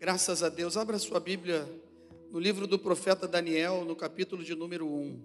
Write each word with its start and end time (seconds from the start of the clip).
Graças 0.00 0.42
a 0.42 0.48
Deus. 0.48 0.78
Abra 0.78 0.98
sua 0.98 1.20
Bíblia 1.20 1.62
no 2.30 2.38
livro 2.38 2.66
do 2.66 2.78
profeta 2.78 3.28
Daniel, 3.28 3.84
no 3.84 3.94
capítulo 3.94 4.42
de 4.42 4.54
número 4.54 4.86
1. 4.86 5.22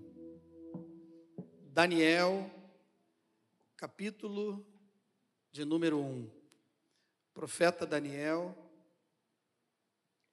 Daniel, 1.71 2.51
capítulo 3.77 4.67
de 5.49 5.63
número 5.63 5.97
1. 5.97 6.29
Profeta 7.33 7.85
Daniel, 7.85 8.53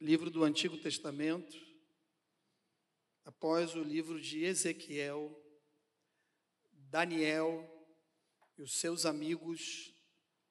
livro 0.00 0.28
do 0.28 0.42
Antigo 0.42 0.76
Testamento, 0.76 1.56
após 3.24 3.76
o 3.76 3.80
livro 3.80 4.20
de 4.20 4.44
Ezequiel, 4.44 5.40
Daniel 6.90 7.64
e 8.58 8.62
os 8.62 8.72
seus 8.72 9.06
amigos 9.06 9.94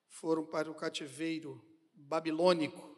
foram 0.08 0.46
para 0.46 0.72
o 0.72 0.76
cativeiro 0.76 1.62
babilônico 1.94 2.91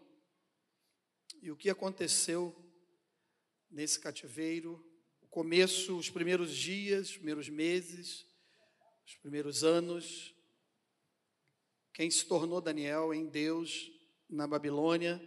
e 1.44 1.52
o 1.52 1.57
que 1.57 1.70
aconteceu 1.70 2.55
nesse 3.70 3.99
cativeiro, 3.99 4.81
o 5.22 5.27
começo, 5.27 5.98
os 5.98 6.09
primeiros 6.09 6.55
dias, 6.55 7.09
os 7.09 7.17
primeiros 7.17 7.50
meses, 7.50 8.26
os 9.05 9.16
primeiros 9.17 9.62
anos, 9.62 10.34
quem 11.91 12.09
se 12.09 12.26
tornou 12.26 12.62
Daniel 12.62 13.14
em 13.14 13.26
Deus 13.26 13.91
na 14.30 14.48
Babilônia. 14.48 15.22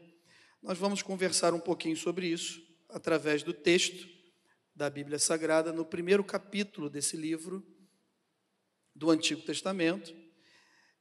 Nós 0.63 0.79
vamos 0.79 1.03
conversar 1.03 1.53
um 1.53 1.61
pouquinho 1.61 1.99
sobre 1.99 2.29
isso 2.29 2.67
através 2.89 3.43
do 3.43 3.53
texto 3.53 4.09
da 4.75 4.89
Bíblia 4.89 5.19
Sagrada, 5.19 5.71
no 5.71 5.85
primeiro 5.85 6.25
capítulo 6.25 6.89
desse 6.89 7.15
livro 7.15 7.63
do 8.95 9.11
Antigo 9.11 9.43
Testamento. 9.43 10.17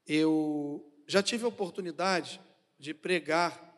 Eu 0.06 0.94
já 1.08 1.24
tive 1.24 1.46
a 1.46 1.48
oportunidade 1.48 2.42
de 2.78 2.94
pregar 2.94 3.75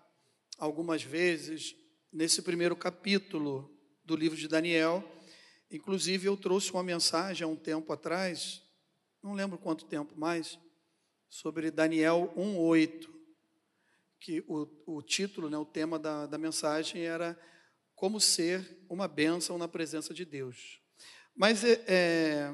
algumas 0.57 1.03
vezes 1.03 1.75
nesse 2.11 2.41
primeiro 2.41 2.75
capítulo 2.75 3.71
do 4.03 4.15
livro 4.15 4.37
de 4.37 4.47
Daniel. 4.47 5.03
Inclusive, 5.69 6.27
eu 6.27 6.35
trouxe 6.35 6.71
uma 6.71 6.83
mensagem 6.83 7.45
há 7.45 7.47
um 7.47 7.55
tempo 7.55 7.91
atrás, 7.93 8.63
não 9.21 9.33
lembro 9.33 9.57
quanto 9.57 9.85
tempo 9.85 10.17
mais, 10.17 10.57
sobre 11.29 11.69
Daniel 11.69 12.33
1,8, 12.35 13.09
que 14.19 14.43
o, 14.47 14.67
o 14.85 15.01
título, 15.01 15.49
né, 15.49 15.57
o 15.57 15.65
tema 15.65 15.99
da, 15.99 16.25
da 16.25 16.37
mensagem 16.37 17.03
era 17.03 17.37
Como 17.93 18.19
Ser 18.19 18.77
uma 18.89 19.07
Bênção 19.07 19.57
na 19.57 19.67
Presença 19.67 20.13
de 20.13 20.25
Deus. 20.25 20.81
Mas 21.35 21.63
é, 21.63 21.83
é, 21.87 22.53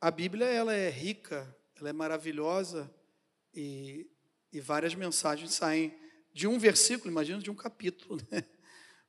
a 0.00 0.10
Bíblia 0.10 0.46
ela 0.46 0.72
é 0.72 0.88
rica, 0.88 1.56
ela 1.76 1.88
é 1.88 1.92
maravilhosa 1.92 2.94
e, 3.52 4.08
e 4.52 4.60
várias 4.60 4.94
mensagens 4.94 5.54
saem 5.54 6.03
de 6.34 6.48
um 6.48 6.58
versículo, 6.58 7.10
imagina 7.10 7.38
de 7.38 7.50
um 7.50 7.54
capítulo, 7.54 8.20
né? 8.30 8.44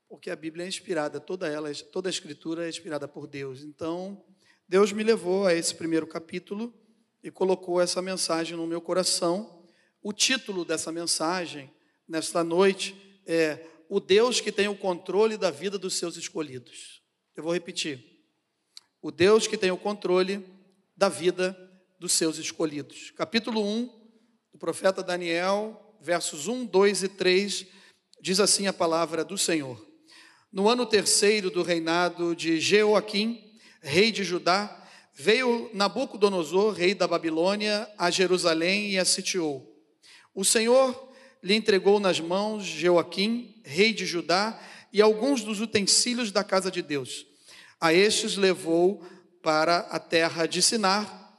Porque 0.08 0.30
a 0.30 0.36
Bíblia 0.36 0.64
é 0.64 0.68
inspirada, 0.68 1.20
toda 1.20 1.48
ela, 1.48 1.74
toda 1.92 2.08
a 2.08 2.12
escritura 2.12 2.66
é 2.66 2.70
inspirada 2.70 3.08
por 3.08 3.26
Deus. 3.26 3.64
Então, 3.64 4.24
Deus 4.70 4.94
me 4.94 5.04
levou 5.04 5.48
a 5.48 5.54
esse 5.54 5.74
primeiro 5.74 6.06
capítulo 6.06 6.72
e 7.24 7.32
colocou 7.32 7.82
essa 7.82 8.02
mensagem 8.02 8.56
no 8.56 8.68
meu 8.68 8.80
coração. 8.80 9.68
O 10.04 10.14
título 10.14 10.64
dessa 10.64 10.92
mensagem, 10.92 11.74
nesta 12.08 12.44
noite, 12.44 12.96
é 13.26 13.66
O 13.90 14.00
Deus 14.00 14.40
que 14.40 14.52
tem 14.52 14.68
o 14.68 14.78
controle 14.78 15.36
da 15.36 15.50
vida 15.50 15.80
dos 15.80 15.96
seus 15.96 16.18
escolhidos. 16.18 17.02
Eu 17.36 17.44
vou 17.44 17.54
repetir. 17.54 18.04
O 19.02 19.10
Deus 19.10 19.48
que 19.48 19.58
tem 19.58 19.72
o 19.72 19.78
controle 19.78 20.46
da 20.96 21.10
vida 21.10 21.58
dos 22.00 22.14
seus 22.14 22.38
escolhidos. 22.38 23.10
Capítulo 23.12 23.64
1 23.64 24.06
do 24.54 24.60
profeta 24.60 25.02
Daniel, 25.04 25.85
versos 26.06 26.48
1, 26.48 26.68
2 26.68 27.02
e 27.02 27.08
3, 27.08 27.66
diz 28.22 28.40
assim 28.40 28.68
a 28.68 28.74
palavra 28.74 29.26
do 29.26 29.40
Senhor. 29.40 29.84
No 30.54 30.70
ano 30.70 30.86
terceiro 30.86 31.50
do 31.50 31.64
reinado 31.64 32.36
de 32.36 32.60
Jeoaquim, 32.60 33.58
rei 33.82 34.12
de 34.12 34.24
Judá, 34.24 34.88
veio 35.16 35.72
Nabucodonosor, 35.74 36.74
rei 36.74 36.94
da 36.94 37.08
Babilônia, 37.08 37.92
a 37.98 38.12
Jerusalém 38.12 38.92
e 38.92 39.00
a 39.00 39.04
sitiou. 39.04 39.76
O 40.36 40.46
Senhor 40.46 41.12
lhe 41.42 41.56
entregou 41.56 42.00
nas 42.00 42.20
mãos 42.20 42.64
Jeoaquim, 42.64 43.60
rei 43.66 43.92
de 43.92 44.06
Judá, 44.06 44.62
e 44.94 45.02
alguns 45.02 45.42
dos 45.44 45.60
utensílios 45.60 46.32
da 46.32 46.44
casa 46.44 46.70
de 46.70 46.84
Deus. 46.84 47.26
A 47.82 47.92
estes 47.92 48.38
levou 48.38 49.04
para 49.42 49.80
a 49.90 49.98
terra 49.98 50.46
de 50.46 50.62
Sinar, 50.62 51.34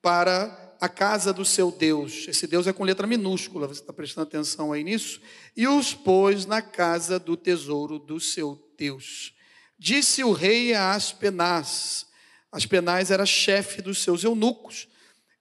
para 0.00 0.63
a 0.80 0.88
casa 0.88 1.32
do 1.32 1.44
seu 1.44 1.70
Deus. 1.70 2.26
Esse 2.28 2.46
Deus 2.46 2.66
é 2.66 2.72
com 2.72 2.84
letra 2.84 3.06
minúscula, 3.06 3.66
você 3.66 3.80
está 3.80 3.92
prestando 3.92 4.26
atenção 4.26 4.72
aí 4.72 4.84
nisso? 4.84 5.20
E 5.56 5.66
os 5.66 5.94
pôs 5.94 6.46
na 6.46 6.60
casa 6.60 7.18
do 7.18 7.36
tesouro 7.36 7.98
do 7.98 8.20
seu 8.20 8.60
Deus. 8.76 9.34
Disse 9.78 10.22
o 10.24 10.32
rei 10.32 10.74
a 10.74 10.92
Aspenaz, 10.92 12.06
Aspenaz 12.50 13.10
era 13.10 13.26
chefe 13.26 13.82
dos 13.82 13.98
seus 13.98 14.22
eunucos, 14.22 14.88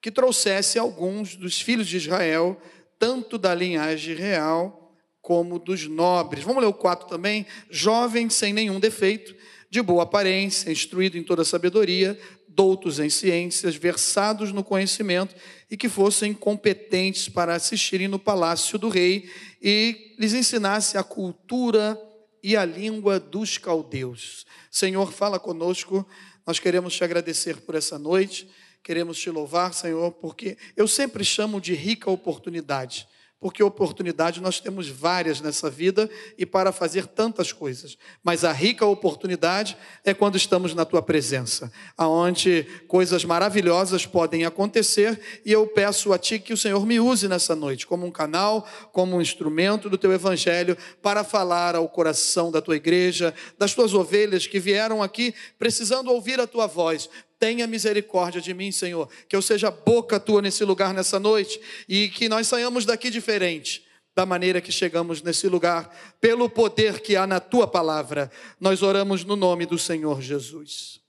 que 0.02 0.12
trouxesse 0.12 0.80
alguns 0.80 1.36
dos 1.36 1.62
filhos 1.62 1.88
de 1.88 1.98
Israel, 1.98 2.60
tanto 2.98 3.38
da 3.38 3.54
linhagem 3.54 4.16
real 4.16 4.84
como 5.22 5.60
dos 5.60 5.88
nobres. 5.88 6.44
Vamos 6.44 6.62
ler 6.62 6.68
o 6.68 6.74
4 6.74 7.08
também. 7.08 7.46
Jovem, 7.70 8.30
sem 8.30 8.52
nenhum 8.52 8.80
defeito, 8.80 9.34
de 9.70 9.82
boa 9.82 10.04
aparência, 10.04 10.72
instruído 10.72 11.18
em 11.18 11.24
toda 11.24 11.46
sabedoria, 11.46 12.20
doutos 12.56 13.00
em 13.00 13.10
ciências, 13.10 13.76
versados 13.76 14.52
no 14.52 14.64
conhecimento 14.64 15.36
e 15.70 15.76
que 15.76 15.90
fossem 15.90 16.34
competentes 16.34 17.28
para 17.28 17.56
assistirem 17.56 18.08
no 18.08 18.20
palácio 18.20 18.78
do 18.78 18.90
rei 18.90 19.30
e 19.62 20.16
lhes 20.20 20.34
ensinasse 20.34 20.98
a 20.98 21.04
cultura 21.04 22.00
e 22.42 22.56
a 22.56 22.66
língua 22.66 23.20
dos 23.20 23.58
caldeus. 23.58 24.46
Senhor, 24.70 25.12
fala 25.12 25.40
conosco. 25.40 26.08
Nós 26.46 26.60
queremos 26.60 26.96
te 26.96 27.04
agradecer 27.04 27.58
por 27.58 27.76
essa 27.76 27.98
noite. 27.98 28.50
Queremos 28.84 29.18
te 29.18 29.30
louvar, 29.30 29.74
Senhor, 29.74 30.12
porque 30.12 30.58
eu 30.76 30.88
sempre 30.88 31.24
chamo 31.24 31.62
de 31.62 31.74
rica 31.74 32.12
oportunidade 32.12 33.08
porque 33.44 33.62
oportunidade 33.62 34.40
nós 34.40 34.62
temos 34.62 34.88
várias 34.88 35.42
nessa 35.42 35.70
vida 35.70 36.10
e 36.38 36.46
para 36.46 36.72
fazer 36.72 37.06
tantas 37.06 37.52
coisas. 37.52 37.98
Mas 38.24 38.46
a 38.46 38.54
rica 38.54 38.86
oportunidade 38.86 39.76
é 40.06 40.14
quando 40.14 40.38
estamos 40.38 40.74
na 40.74 40.86
tua 40.86 41.02
presença, 41.02 41.70
aonde 41.98 42.66
coisas 42.88 43.26
maravilhosas 43.26 44.06
podem 44.06 44.46
acontecer 44.46 45.20
e 45.46 45.52
eu 45.52 45.68
peço 45.68 46.14
a 46.14 46.18
ti 46.18 46.40
que 46.40 46.54
o 46.54 46.58
Senhor 46.58 46.86
me 46.86 47.02
use 47.02 47.28
nessa 47.28 47.54
noite 47.54 47.86
como 47.86 48.06
um 48.06 48.12
canal, 48.12 48.66
como 48.94 49.18
um 49.18 49.22
instrumento 49.22 49.90
do 49.90 49.98
teu 49.98 50.14
evangelho 50.14 50.78
para 51.02 51.22
falar 51.22 51.76
ao 51.76 51.90
coração 51.90 52.50
da 52.50 52.62
tua 52.62 52.78
igreja, 52.78 53.34
das 53.58 53.74
tuas 53.74 53.94
ovelhas 53.94 54.48
que 54.48 54.58
vieram 54.58 55.04
aqui 55.04 55.36
precisando 55.60 56.10
ouvir 56.10 56.40
a 56.40 56.48
tua 56.48 56.66
voz, 56.66 57.10
Tenha 57.40 57.68
misericórdia 57.68 58.42
de 58.42 58.54
mim, 58.54 58.72
Senhor, 58.72 59.10
que 59.28 59.36
eu 59.36 59.42
seja 59.42 59.70
boca 59.70 60.20
tua 60.20 60.42
nesse 60.42 60.64
lugar 60.64 60.94
nessa 60.94 61.20
noite 61.20 61.60
e 61.88 62.10
que 62.10 62.30
nós 62.30 62.48
saiamos 62.48 62.86
daqui 62.86 63.10
diferente 63.10 63.86
da 64.16 64.26
maneira 64.26 64.62
que 64.62 64.72
chegamos 64.72 65.22
nesse 65.22 65.48
lugar, 65.48 66.16
pelo 66.22 66.48
poder 66.48 67.02
que 67.02 67.16
há 67.16 67.26
na 67.26 67.40
tua 67.40 67.68
palavra. 67.68 68.32
Nós 68.60 68.84
oramos 68.84 69.24
no 69.24 69.36
nome 69.36 69.66
do 69.66 69.78
Senhor 69.80 70.22
Jesus. 70.22 71.02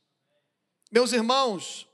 Meus 0.90 1.12
irmãos, 1.12 1.86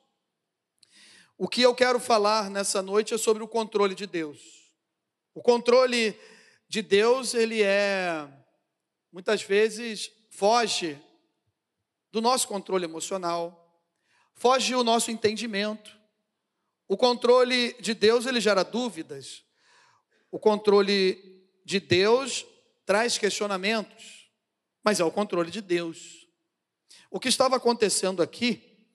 o 1.37 1.49
que 1.49 1.63
eu 1.63 1.75
quero 1.75 1.99
falar 1.99 2.49
nessa 2.49 2.81
noite 2.81 3.13
é 3.13 3.19
sobre 3.19 3.43
o 3.43 3.49
controle 3.49 3.95
de 3.95 4.07
Deus. 4.07 4.39
O 5.35 5.43
controle 5.43 6.17
de 6.69 6.83
Deus, 6.83 7.35
ele 7.35 7.63
é 7.63 8.29
muitas 9.13 9.43
vezes 9.43 10.13
foge 10.31 10.97
do 12.13 12.21
nosso 12.21 12.47
controle 12.47 12.85
emocional, 12.85 13.60
foge 14.35 14.75
o 14.75 14.85
nosso 14.85 15.11
entendimento. 15.11 15.99
O 16.89 16.97
controle 16.97 17.75
de 17.81 17.95
Deus, 17.95 18.27
ele 18.27 18.41
gera 18.41 18.63
dúvidas. 18.63 19.45
O 20.31 20.39
controle 20.39 21.47
de 21.65 21.79
Deus 21.79 22.45
traz 22.85 23.17
questionamentos, 23.17 24.29
mas 24.83 24.99
é 24.99 25.05
o 25.05 25.11
controle 25.13 25.51
de 25.51 25.61
Deus. 25.61 26.27
O 27.11 27.21
que 27.21 27.29
estava 27.29 27.57
acontecendo 27.57 28.23
aqui 28.23 28.87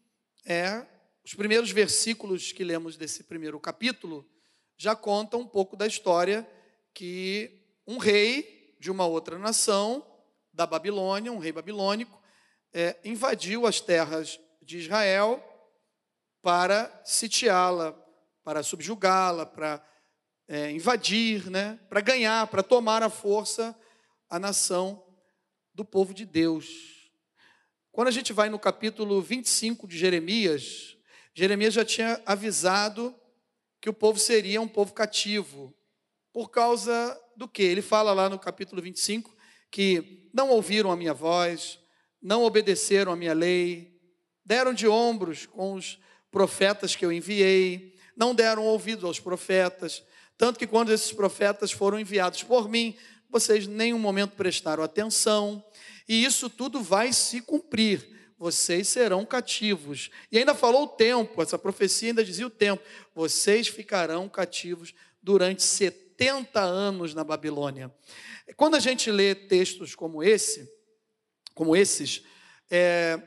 é 0.45 0.85
os 1.23 1.33
primeiros 1.33 1.71
versículos 1.71 2.51
que 2.51 2.63
lemos 2.63 2.97
desse 2.97 3.23
primeiro 3.23 3.59
capítulo 3.59 4.29
já 4.77 4.95
contam 4.95 5.41
um 5.41 5.47
pouco 5.47 5.75
da 5.75 5.87
história 5.87 6.47
que 6.93 7.63
um 7.87 7.97
rei 7.97 8.75
de 8.79 8.91
uma 8.91 9.05
outra 9.05 9.37
nação, 9.39 10.05
da 10.53 10.65
Babilônia, 10.65 11.31
um 11.31 11.37
rei 11.37 11.51
babilônico, 11.51 12.21
é, 12.73 12.97
invadiu 13.03 13.65
as 13.65 13.79
terras 13.79 14.39
de 14.65 14.79
Israel 14.79 15.43
para 16.41 16.91
sitiá-la, 17.05 17.93
para 18.43 18.63
subjugá-la, 18.63 19.45
para 19.45 19.85
é, 20.47 20.71
invadir, 20.71 21.49
né? 21.49 21.79
para 21.87 22.01
ganhar, 22.01 22.47
para 22.47 22.63
tomar 22.63 23.03
a 23.03 23.09
força 23.09 23.77
a 24.29 24.39
nação 24.39 25.03
do 25.73 25.85
povo 25.85 26.13
de 26.13 26.25
Deus. 26.25 27.11
Quando 27.91 28.07
a 28.07 28.11
gente 28.11 28.33
vai 28.33 28.49
no 28.49 28.59
capítulo 28.59 29.21
25 29.21 29.87
de 29.87 29.97
por 36.33 36.49
causa 36.49 37.19
do 37.35 37.47
que? 37.47 37.63
Ele 37.63 37.81
fala 37.81 38.13
lá 38.13 38.27
no 38.27 38.39
capítulo 38.39 38.81
25 38.81 39.35
que 39.71 40.29
não 40.33 40.49
ouviram 40.49 40.91
a 40.91 40.95
minha 40.97 41.13
voz, 41.13 41.79
não 42.21 42.43
obedeceram 42.43 43.11
a 43.11 43.15
minha 43.15 43.33
lei, 43.33 43.94
deram 44.45 44.73
de 44.73 44.87
ombros 44.87 45.45
com 45.45 45.73
os 45.73 45.99
profetas 46.29 46.95
que 46.95 47.05
eu 47.05 47.11
enviei, 47.11 47.95
não 48.15 48.35
deram 48.35 48.63
ouvido 48.63 49.07
aos 49.07 49.19
profetas, 49.19 50.03
tanto 50.37 50.59
que 50.59 50.67
quando 50.67 50.91
esses 50.91 51.11
profetas 51.11 51.71
foram 51.71 51.99
enviados 51.99 52.43
por 52.43 52.69
mim, 52.69 52.95
vocês 53.29 53.67
nenhum 53.67 53.99
momento 53.99 54.35
prestaram 54.35 54.83
atenção, 54.83 55.63
e 56.07 56.23
isso 56.23 56.49
tudo 56.49 56.81
vai 56.81 57.11
se 57.11 57.41
cumprir. 57.41 58.13
Vocês 58.37 58.89
serão 58.89 59.25
cativos. 59.25 60.11
E 60.31 60.37
ainda 60.37 60.53
falou 60.53 60.83
o 60.83 60.87
tempo, 60.87 61.41
essa 61.41 61.57
profecia 61.57 62.09
ainda 62.09 62.23
dizia 62.23 62.45
o 62.45 62.49
tempo. 62.49 62.83
Vocês 63.13 63.67
ficarão 63.67 64.27
cativos 64.27 64.93
durante 65.21 65.63
70 65.63 66.59
anos 66.59 67.13
na 67.13 67.23
Babilônia. 67.23 67.93
Quando 68.57 68.75
a 68.75 68.79
gente 68.79 69.09
lê 69.09 69.33
textos 69.33 69.95
como 69.95 70.21
esse, 70.21 70.69
como 71.53 71.75
esses, 71.75 72.23
é, 72.69 73.19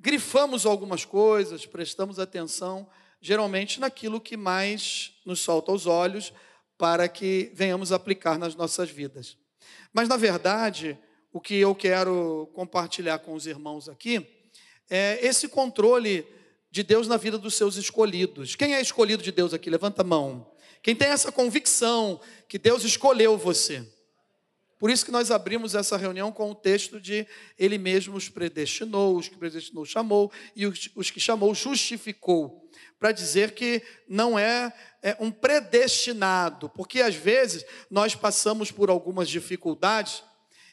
grifamos 0.00 0.64
algumas 0.64 1.04
coisas, 1.04 1.66
prestamos 1.66 2.18
atenção, 2.18 2.88
geralmente 3.20 3.78
naquilo 3.78 4.20
que 4.20 4.36
mais 4.36 5.12
nos 5.26 5.40
solta 5.40 5.70
aos 5.70 5.86
olhos, 5.86 6.32
para 6.78 7.06
que 7.06 7.52
venhamos 7.54 7.92
aplicar 7.92 8.38
nas 8.38 8.54
nossas 8.54 8.90
vidas. 8.90 9.36
Mas, 9.92 10.08
na 10.08 10.16
verdade, 10.16 10.98
o 11.30 11.38
que 11.38 11.54
eu 11.54 11.74
quero 11.74 12.50
compartilhar 12.54 13.18
com 13.18 13.34
os 13.34 13.46
irmãos 13.46 13.88
aqui 13.88 14.26
é 14.88 15.18
esse 15.22 15.46
controle 15.46 16.26
de 16.70 16.82
Deus 16.82 17.06
na 17.06 17.18
vida 17.18 17.36
dos 17.36 17.54
seus 17.54 17.76
escolhidos. 17.76 18.56
Quem 18.56 18.74
é 18.74 18.80
escolhido 18.80 19.22
de 19.22 19.30
Deus 19.30 19.52
aqui? 19.52 19.68
Levanta 19.68 20.00
a 20.00 20.04
mão. 20.04 20.50
Quem 20.82 20.96
tem 20.96 21.08
essa 21.08 21.30
convicção 21.30 22.18
que 22.48 22.58
Deus 22.58 22.84
escolheu 22.84 23.36
você. 23.36 23.86
Por 24.80 24.90
isso 24.90 25.04
que 25.04 25.10
nós 25.10 25.30
abrimos 25.30 25.74
essa 25.74 25.98
reunião 25.98 26.32
com 26.32 26.50
o 26.50 26.54
texto 26.54 26.98
de 26.98 27.26
Ele 27.58 27.76
mesmo 27.76 28.16
os 28.16 28.30
predestinou, 28.30 29.14
os 29.14 29.28
que 29.28 29.36
predestinou 29.36 29.84
chamou, 29.84 30.32
e 30.56 30.66
os, 30.66 30.88
os 30.96 31.10
que 31.10 31.20
chamou 31.20 31.54
justificou. 31.54 32.66
Para 32.98 33.12
dizer 33.12 33.52
que 33.52 33.82
não 34.08 34.38
é, 34.38 34.72
é 35.02 35.14
um 35.20 35.30
predestinado, 35.30 36.70
porque 36.70 37.02
às 37.02 37.14
vezes 37.14 37.62
nós 37.90 38.14
passamos 38.14 38.70
por 38.70 38.88
algumas 38.88 39.28
dificuldades 39.28 40.24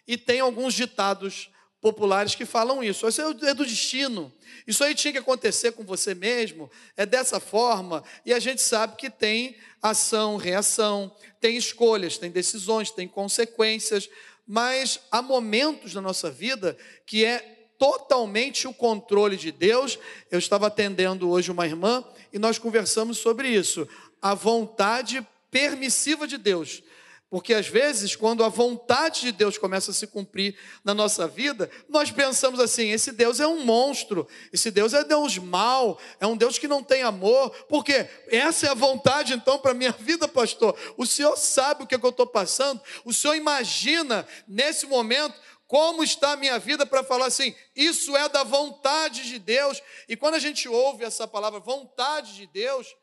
e 0.08 0.18
tem 0.18 0.40
alguns 0.40 0.74
ditados 0.74 1.52
populares 1.82 2.36
que 2.36 2.46
falam 2.46 2.84
isso. 2.84 3.08
Isso 3.08 3.22
é 3.22 3.54
do 3.54 3.66
destino. 3.66 4.34
Isso 4.66 4.84
aí 4.84 4.96
tinha 4.96 5.12
que 5.12 5.20
acontecer 5.20 5.72
com 5.72 5.84
você 5.84 6.14
mesmo. 6.14 6.70
É 6.96 7.06
dessa 7.06 7.40
forma. 7.40 8.04
E 8.26 8.34
a 8.34 8.40
gente 8.40 8.62
sabe 8.62 8.96
que 8.98 9.10
tem 9.10 9.56
ação, 9.82 10.38
reação, 10.38 11.14
tem 11.40 11.56
escolhas, 11.56 12.18
tem 12.18 12.32
decisões, 12.32 12.92
tem 12.92 13.08
consequências. 13.08 14.10
Mas 14.46 15.00
há 15.12 15.22
momentos 15.22 15.94
na 15.94 16.02
nossa 16.02 16.32
vida 16.32 16.78
que 17.06 17.24
é 17.24 17.40
totalmente 17.78 18.68
o 18.68 18.74
controle 18.74 19.38
de 19.38 19.52
Deus. 19.52 20.00
Eu 20.32 20.40
estava 20.40 20.68
atendendo 20.68 21.30
hoje 21.30 21.52
uma 21.52 21.66
irmã 21.66 22.04
e 22.34 22.40
nós 22.40 22.58
conversamos 22.58 23.20
sobre 23.20 23.50
isso. 23.50 23.88
A 24.22 24.34
vontade 24.34 25.26
permissiva 25.52 26.28
de 26.28 26.38
Deus. 26.38 26.82
Porque 27.30 27.54
às 27.54 27.68
vezes, 27.68 28.16
quando 28.16 28.42
a 28.42 28.48
vontade 28.48 29.20
de 29.20 29.32
Deus 29.34 29.58
começa 29.58 29.92
a 29.92 29.94
se 29.94 30.08
cumprir 30.08 30.58
na 30.82 30.94
nossa 30.94 31.28
vida, 31.28 31.70
nós 31.90 32.10
pensamos 32.10 32.58
assim: 32.58 32.90
esse 32.90 33.12
Deus 33.12 33.42
é 33.42 33.48
um 33.48 33.66
monstro, 33.66 34.26
esse 34.54 34.72
Deus 34.72 34.94
é 34.94 35.04
Deus 35.04 35.38
mau, 35.38 36.00
é 36.22 36.28
um 36.28 36.38
Deus 36.38 36.58
que 36.58 36.70
não 36.70 36.82
tem 36.82 37.04
amor. 37.04 37.50
Porque 37.68 38.08
essa 38.30 38.68
é 38.68 38.70
a 38.70 38.74
vontade 38.74 39.34
então 39.34 39.60
para 39.60 39.72
a 39.72 39.74
minha 39.74 39.92
vida, 39.92 40.26
pastor. 40.26 40.78
O 40.96 41.06
Senhor 41.06 41.36
sabe 41.36 41.84
o 41.84 41.88
que, 41.88 41.96
é 41.96 42.00
que 42.00 42.06
eu 42.06 42.12
estou 42.12 42.28
passando, 42.28 42.82
o 43.04 43.14
Senhor 43.14 43.36
imagina 43.36 44.26
nesse 44.48 44.86
momento 44.86 45.38
como 45.68 46.02
está 46.02 46.32
a 46.32 46.38
minha 46.38 46.58
vida 46.58 46.86
para 46.86 47.04
falar 47.04 47.26
assim, 47.26 47.54
isso 47.76 48.16
é 48.16 48.30
da 48.30 48.46
vontade 48.46 49.28
de 49.28 49.38
Deus. 49.38 49.84
E 50.08 50.16
quando 50.16 50.36
a 50.36 50.40
gente 50.40 50.70
ouve 50.70 51.04
essa 51.04 51.28
palavra 51.28 51.60
vontade 51.60 52.36
de 52.36 52.48
Deus, 52.48 52.96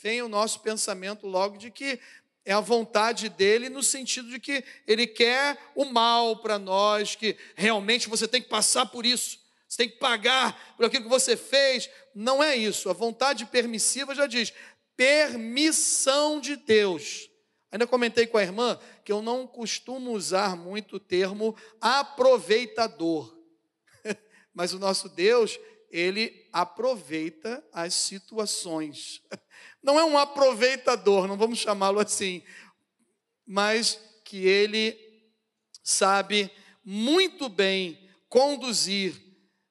vem 0.00 0.22
o 0.22 0.28
nosso 0.28 0.60
pensamento 0.60 1.26
logo 1.26 1.58
de 1.58 1.70
que 1.70 1.98
é 2.44 2.52
a 2.52 2.60
vontade 2.60 3.28
dele 3.28 3.68
no 3.68 3.82
sentido 3.82 4.28
de 4.28 4.40
que 4.40 4.64
ele 4.86 5.06
quer 5.06 5.56
o 5.74 5.84
mal 5.84 6.36
para 6.36 6.58
nós, 6.58 7.14
que 7.14 7.36
realmente 7.54 8.08
você 8.08 8.26
tem 8.26 8.42
que 8.42 8.48
passar 8.48 8.86
por 8.86 9.06
isso, 9.06 9.38
você 9.68 9.78
tem 9.78 9.88
que 9.88 9.98
pagar 9.98 10.74
por 10.76 10.84
aquilo 10.84 11.04
que 11.04 11.08
você 11.08 11.36
fez. 11.36 11.88
Não 12.14 12.42
é 12.42 12.54
isso. 12.54 12.90
A 12.90 12.92
vontade 12.92 13.46
permissiva 13.46 14.14
já 14.14 14.26
diz 14.26 14.52
permissão 14.96 16.40
de 16.40 16.56
Deus. 16.56 17.30
Ainda 17.70 17.86
comentei 17.86 18.26
com 18.26 18.36
a 18.36 18.42
irmã 18.42 18.78
que 19.02 19.10
eu 19.10 19.22
não 19.22 19.46
costumo 19.46 20.12
usar 20.12 20.56
muito 20.56 20.96
o 20.96 21.00
termo 21.00 21.56
aproveitador. 21.80 23.34
Mas 24.52 24.74
o 24.74 24.78
nosso 24.78 25.08
Deus, 25.08 25.58
ele 25.90 26.46
aproveita 26.52 27.64
as 27.72 27.94
situações. 27.94 29.22
Não 29.82 29.98
é 29.98 30.04
um 30.04 30.16
aproveitador, 30.16 31.26
não 31.26 31.36
vamos 31.36 31.58
chamá-lo 31.58 31.98
assim, 31.98 32.42
mas 33.46 33.98
que 34.24 34.46
ele 34.46 34.96
sabe 35.82 36.50
muito 36.84 37.48
bem 37.48 37.98
conduzir, 38.28 39.14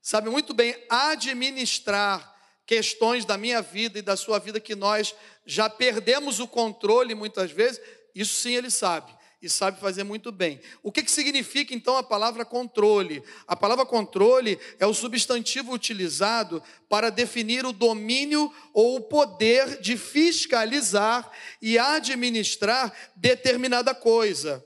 sabe 0.02 0.30
muito 0.30 0.54
bem 0.54 0.76
administrar 0.90 2.30
questões 2.66 3.26
da 3.26 3.38
minha 3.38 3.62
vida 3.62 4.00
e 4.00 4.02
da 4.02 4.18
sua 4.18 4.40
vida 4.40 4.60
que 4.60 4.76
nós 4.76 5.16
já 5.46 5.70
perdemos 5.70 6.40
o 6.40 6.48
controle 6.48 7.16
muitas 7.16 7.52
vezes, 7.52 7.82
isso 8.14 8.36
sim 8.36 8.56
ele 8.56 8.70
sabe 8.70 9.21
e 9.42 9.50
sabe 9.50 9.80
fazer 9.80 10.04
muito 10.04 10.32
bem. 10.32 10.62
O 10.84 10.92
que, 10.92 11.02
que 11.02 11.12
significa 11.12 11.74
então 11.74 11.98
a 11.98 12.04
palavra 12.04 12.46
controle? 12.46 13.24
A 13.48 13.56
palavra 13.56 13.86
controle 13.86 14.60
é 14.78 14.86
o 14.86 14.94
substantivo 14.94 15.74
utilizado 15.74 16.62
para 16.88 17.10
definir 17.10 17.66
o 17.66 17.74
domínio 17.74 18.54
ou 18.72 18.98
o 18.98 19.02
poder 19.02 19.82
de 19.82 19.98
fiscalizar 19.98 21.28
e 21.60 21.80
administrar 21.80 22.94
determinada 23.16 23.96
coisa. 23.96 24.64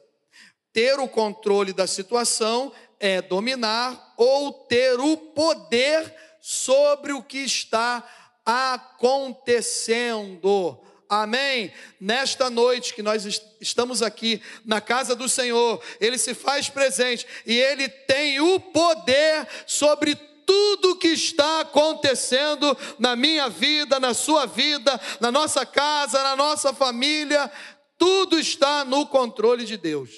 Ter 0.74 1.00
o 1.00 1.08
controle 1.08 1.72
da 1.72 1.88
situação 1.88 2.74
é 3.00 3.22
dominar 3.22 4.14
ou 4.18 4.52
ter 4.52 5.00
o 5.00 5.16
poder 5.16 6.14
sobre 6.42 7.14
o 7.14 7.24
que 7.24 7.38
está 7.38 8.06
acontecendo. 8.46 10.85
Amém? 11.10 11.72
Nesta 12.00 12.50
noite 12.50 12.94
que 12.94 13.04
nós 13.04 13.42
estamos 13.62 14.02
aqui 14.02 14.42
na 14.66 14.82
casa 14.82 15.16
do 15.16 15.30
Senhor, 15.30 15.82
Ele 16.00 16.18
se 16.18 16.34
faz 16.34 16.70
presente 16.70 17.26
e 17.46 17.56
Ele 17.60 17.88
tem 17.88 18.40
o 18.40 18.60
poder 18.60 19.48
sobre 19.68 20.16
tudo 20.16 20.98
que 20.98 21.10
está 21.10 21.62
acontecendo 21.62 22.78
na 23.00 23.16
minha 23.16 23.50
vida, 23.50 24.00
na 24.00 24.14
sua 24.14 24.46
vida, 24.46 25.00
na 25.20 25.32
nossa 25.32 25.66
casa, 25.66 26.22
na 26.24 26.36
nossa 26.36 26.74
família, 26.74 27.52
tudo 27.98 28.40
está 28.40 28.86
no 28.86 29.08
controle 29.08 29.66
de 29.66 29.78
Deus. 29.78 30.12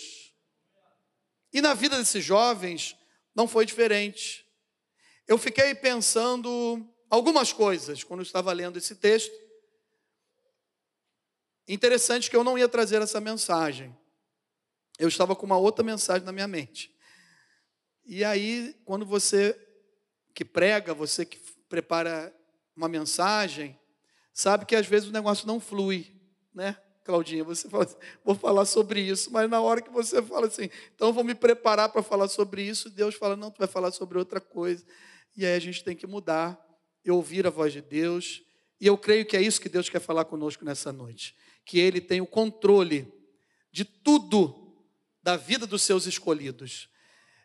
E 1.53 1.62
na 1.62 1.74
vida 1.74 1.98
desses 1.98 2.24
jovens 2.24 2.96
não 3.36 3.48
foi 3.48 3.65
diferente. 3.65 4.46
Eu 5.27 5.38
fiquei 5.38 5.75
pensando 5.75 6.86
algumas 7.10 7.53
coisas 7.53 8.03
quando 8.03 8.24
estava 8.24 8.51
lendo 8.51 8.77
esse 8.77 8.96
texto 8.96 9.47
Interessante 11.67 12.29
que 12.29 12.36
eu 12.36 12.45
não 12.45 12.57
ia 12.57 12.69
trazer 12.69 13.01
essa 13.01 13.19
mensagem. 13.19 13.93
Eu 14.97 15.09
estava 15.09 15.36
com 15.36 15.45
uma 15.45 15.57
outra 15.57 15.83
mensagem 15.83 16.25
na 16.25 16.31
minha 16.31 16.47
mente. 16.47 16.95
E 18.05 18.24
aí, 18.24 18.74
quando 18.86 19.05
você 19.05 19.59
que 20.33 20.45
prega, 20.45 20.93
você 20.93 21.25
que 21.25 21.38
prepara 21.67 22.33
uma 22.75 22.88
mensagem, 22.88 23.77
sabe 24.33 24.65
que 24.65 24.75
às 24.75 24.88
vezes 24.88 25.09
o 25.09 25.12
negócio 25.12 25.45
não 25.45 25.59
flui, 25.59 26.15
né? 26.53 26.77
Claudinha, 27.03 27.43
você 27.43 27.69
fala 27.69 27.83
assim, 27.83 27.97
vou 28.24 28.36
falar 28.36 28.65
sobre 28.65 29.01
isso, 29.01 29.31
mas 29.31 29.50
na 29.50 29.62
hora 29.62 29.81
que 29.81 29.89
você 29.89 30.21
fala 30.21 30.47
assim, 30.47 30.69
então 30.93 31.12
vou 31.12 31.24
me 31.24 31.33
preparar 31.33 31.89
para 31.89 32.03
falar 32.03 32.27
sobre 32.27 32.62
isso, 32.62 32.89
Deus 32.89 33.15
fala, 33.15 33.36
não, 33.36 33.50
tu 33.50 33.59
vai 33.59 33.67
falar 33.67 33.91
sobre 33.91 34.17
outra 34.17 34.39
coisa. 34.39 34.86
E 35.36 35.45
aí 35.45 35.55
a 35.55 35.59
gente 35.59 35.83
tem 35.83 35.95
que 35.95 36.07
mudar 36.07 36.59
e 37.03 37.12
ouvir 37.12 37.45
a 37.45 37.50
voz 37.50 37.74
de 37.74 37.81
Deus. 37.81 38.41
E 38.79 38.88
eu 38.88 38.97
creio 38.97 39.25
que 39.25 39.36
é 39.36 39.41
isso 39.41 39.59
que 39.59 39.69
Deus 39.69 39.89
quer 39.89 40.00
falar 40.00 40.25
conosco 40.25 40.63
nessa 40.63 40.93
noite 40.93 41.36
que 41.67 41.77
ele 41.77 42.00
tem 42.00 42.21
o 42.21 42.25
controle 42.25 43.13
de 43.74 43.83
tudo 43.83 44.74
da 45.21 45.36
vida 45.36 45.67
dos 45.67 45.81
seus 45.81 46.05
escolhidos. 46.05 46.89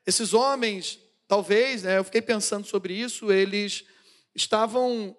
Esses 0.06 0.32
homens, 0.32 1.00
talvez, 1.26 1.82
né, 1.82 1.98
eu 1.98 2.04
fiquei 2.04 2.22
pensando 2.22 2.64
sobre 2.64 2.94
isso, 2.94 3.32
eles 3.32 3.84
estavam, 4.32 5.16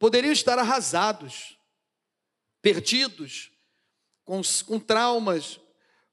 poderiam 0.00 0.32
estar 0.32 0.58
arrasados, 0.58 1.56
perdidos, 2.60 3.52
com, 4.24 4.42
com 4.66 4.80
traumas, 4.80 5.60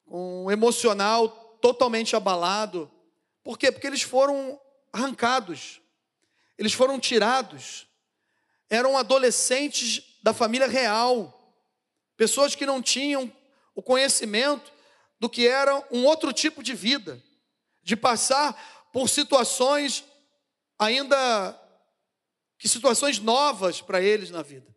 com 0.05 0.45
um 0.45 0.51
emocional 0.51 1.27
totalmente 1.59 2.15
abalado. 2.15 2.89
Por 3.43 3.57
quê? 3.57 3.71
Porque 3.71 3.87
eles 3.87 4.03
foram 4.03 4.61
arrancados, 4.93 5.81
eles 6.55 6.73
foram 6.73 6.99
tirados, 6.99 7.87
eram 8.69 8.95
adolescentes 8.95 10.19
da 10.21 10.33
família 10.33 10.67
real 10.67 11.40
Pessoas 12.21 12.53
que 12.53 12.67
não 12.67 12.83
tinham 12.83 13.33
o 13.73 13.81
conhecimento 13.81 14.71
do 15.19 15.27
que 15.27 15.47
era 15.47 15.83
um 15.89 16.05
outro 16.05 16.31
tipo 16.31 16.61
de 16.61 16.75
vida, 16.75 17.19
de 17.81 17.95
passar 17.95 18.53
por 18.93 19.09
situações 19.09 20.05
ainda 20.77 21.59
que 22.59 22.69
situações 22.69 23.17
novas 23.17 23.81
para 23.81 23.99
eles 23.99 24.29
na 24.29 24.43
vida. 24.43 24.67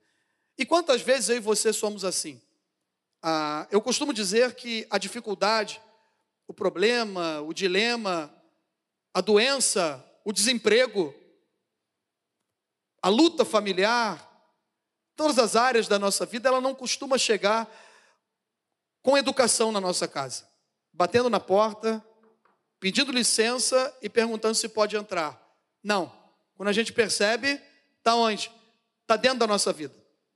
E 0.56 0.64
quantas 0.64 1.02
vezes 1.02 1.28
eu 1.28 1.36
e 1.36 1.40
você 1.40 1.70
somos 1.70 2.02
assim? 2.02 2.40
Ah, 3.22 3.68
eu 3.70 3.82
costumo 3.82 4.14
dizer 4.14 4.54
que 4.54 4.86
a 4.88 4.96
dificuldade, 4.96 5.82
o 6.48 6.54
problema, 6.54 7.42
o 7.42 7.52
dilema, 7.52 8.34
a 9.12 9.20
doença, 9.20 10.02
o 10.24 10.32
desemprego, 10.32 11.14
a 13.02 13.10
luta 13.10 13.44
familiar, 13.44 14.33
todas 15.16 15.38
as 15.38 15.56
áreas 15.56 15.88
da 15.88 15.98
nossa 15.98 16.26
vida, 16.26 16.48
ela 16.48 16.60
não 16.60 16.74
costuma 16.74 17.18
chegar 17.18 17.68
com 19.02 19.18
educação 19.18 19.70
na 19.70 19.80
nossa 19.80 20.08
casa, 20.08 20.48
batendo 20.92 21.28
na 21.28 21.38
porta, 21.38 22.04
pedindo 22.80 23.12
licença 23.12 23.94
e 24.02 24.08
perguntando 24.08 24.54
se 24.54 24.68
pode 24.68 24.96
entrar. 24.96 25.40
Não. 25.82 26.12
Quando 26.56 26.68
a 26.68 26.72
gente 26.72 26.92
percebe, 26.92 27.60
está 27.98 28.14
onde? 28.14 28.50
Está 29.02 29.16
dentro 29.16 29.38
da 29.38 29.46
nossa 29.46 29.72
vida. 29.72 29.94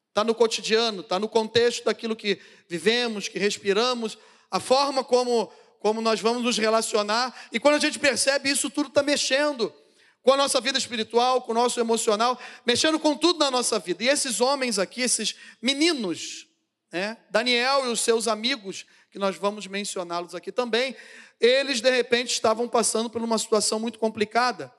Está 0.09 0.25
no 0.25 0.35
cotidiano, 0.35 1.01
está 1.01 1.19
no 1.19 1.29
contexto 1.29 1.85
daquilo 1.85 2.17
que 2.17 2.41
vivemos, 2.69 3.29
que 3.29 3.39
respiramos, 3.39 4.19
a 4.51 4.59
forma 4.59 5.05
como, 5.05 5.53
como 5.79 6.01
nós 6.01 6.21
vamos 6.21 6.43
nos 6.43 6.59
relacionar. 6.59 7.35
E 7.53 7.61
quando 7.61 7.77
a 7.77 7.79
gente 7.79 7.99
percebe, 7.99 8.51
isso 8.51 8.69
tudo 8.69 8.89
está 8.89 9.03
mexendo 9.03 9.73
com 10.23 10.33
a 10.33 10.37
nossa 10.37 10.61
vida 10.61 10.79
espiritual, 10.79 11.43
com 11.43 11.53
o 11.53 11.55
nosso 11.55 11.81
emocional, 11.81 12.39
mexendo 12.67 12.99
com 12.99 13.17
tudo 13.17 13.39
na 13.39 13.51
nossa 13.51 13.79
vida. 13.79 14.05
E 14.05 14.09
esses 14.09 14.41
homens 14.41 14.79
aqui, 14.79 15.01
esses 15.03 15.35
meninos, 15.63 16.47
né? 16.93 17.17
Daniel 17.31 17.87
e 17.87 17.93
os 17.93 18.01
seus 18.01 18.29
amigos, 18.29 18.87
que 19.11 19.19
nós 19.19 19.37
vamos 19.37 19.67
mencioná-los 19.67 20.35
aqui 20.35 20.53
também, 20.53 20.97
eles 21.41 21.81
de 21.81 21.91
repente 21.91 22.33
estavam 22.33 22.69
passando 22.69 23.09
por 23.09 23.23
uma 23.23 23.39
situação 23.39 23.79
muito 23.79 23.99
complicada, 23.99 24.73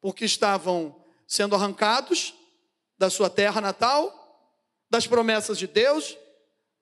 porque 0.00 0.24
estavam 0.24 0.96
sendo 1.26 1.54
arrancados 1.54 2.34
da 2.98 3.08
sua 3.08 3.30
terra 3.30 3.60
natal, 3.60 4.16
das 4.90 5.06
promessas 5.06 5.56
de 5.56 5.66
Deus, 5.66 6.18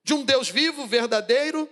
de 0.02 0.14
um 0.14 0.24
Deus 0.24 0.48
vivo, 0.48 0.86
verdadeiro, 0.86 1.68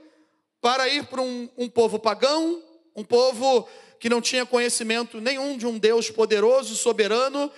para 0.60 0.88
ir 0.88 1.06
para 1.06 1.22
um, 1.22 1.48
um 1.56 1.68
povo 1.68 1.98
pagão, 1.98 2.62
um 2.94 3.02
povo 3.02 3.68
que 3.98 4.08
não 4.08 4.20
tinha 4.20 4.46
conhecimento 4.46 5.20
nenhum 5.20 5.56
de 5.56 5.66
um 5.66 5.78
Deus 5.78 6.10
poderoso, 6.10 6.74
soberano, 6.74 7.50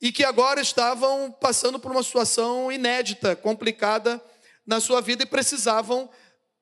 e 0.00 0.10
que 0.10 0.24
agora 0.24 0.60
estavam 0.60 1.30
passando 1.30 1.78
por 1.78 1.92
uma 1.92 2.02
situação 2.02 2.72
inédita, 2.72 3.36
complicada 3.36 4.22
na 4.66 4.80
sua 4.80 5.00
vida 5.00 5.22
e 5.22 5.26
precisavam 5.26 6.10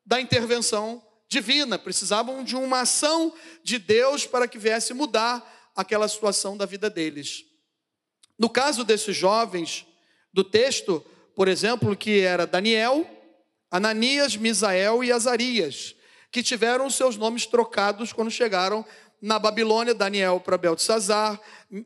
da 0.04 0.20
intervenção 0.20 1.02
divina, 1.28 1.78
precisavam 1.78 2.42
de 2.42 2.56
uma 2.56 2.80
ação 2.80 3.32
de 3.62 3.78
Deus 3.78 4.26
para 4.26 4.48
que 4.48 4.58
viesse 4.58 4.92
mudar 4.92 5.70
aquela 5.74 6.08
situação 6.08 6.56
da 6.56 6.66
vida 6.66 6.90
deles. 6.90 7.44
No 8.38 8.50
caso 8.50 8.84
desses 8.84 9.16
jovens 9.16 9.86
do 10.32 10.42
texto, 10.42 11.04
por 11.34 11.48
exemplo, 11.48 11.96
que 11.96 12.20
era 12.20 12.46
Daniel, 12.46 13.08
Ananias, 13.70 14.36
Misael 14.36 15.04
e 15.04 15.12
Azarias, 15.12 15.94
que 16.30 16.42
tiveram 16.42 16.90
seus 16.90 17.16
nomes 17.16 17.46
trocados 17.46 18.12
quando 18.12 18.30
chegaram 18.30 18.84
na 19.20 19.38
Babilônia, 19.38 19.94
Daniel 19.94 20.40
para 20.40 20.56
Beltesazar, 20.56 21.38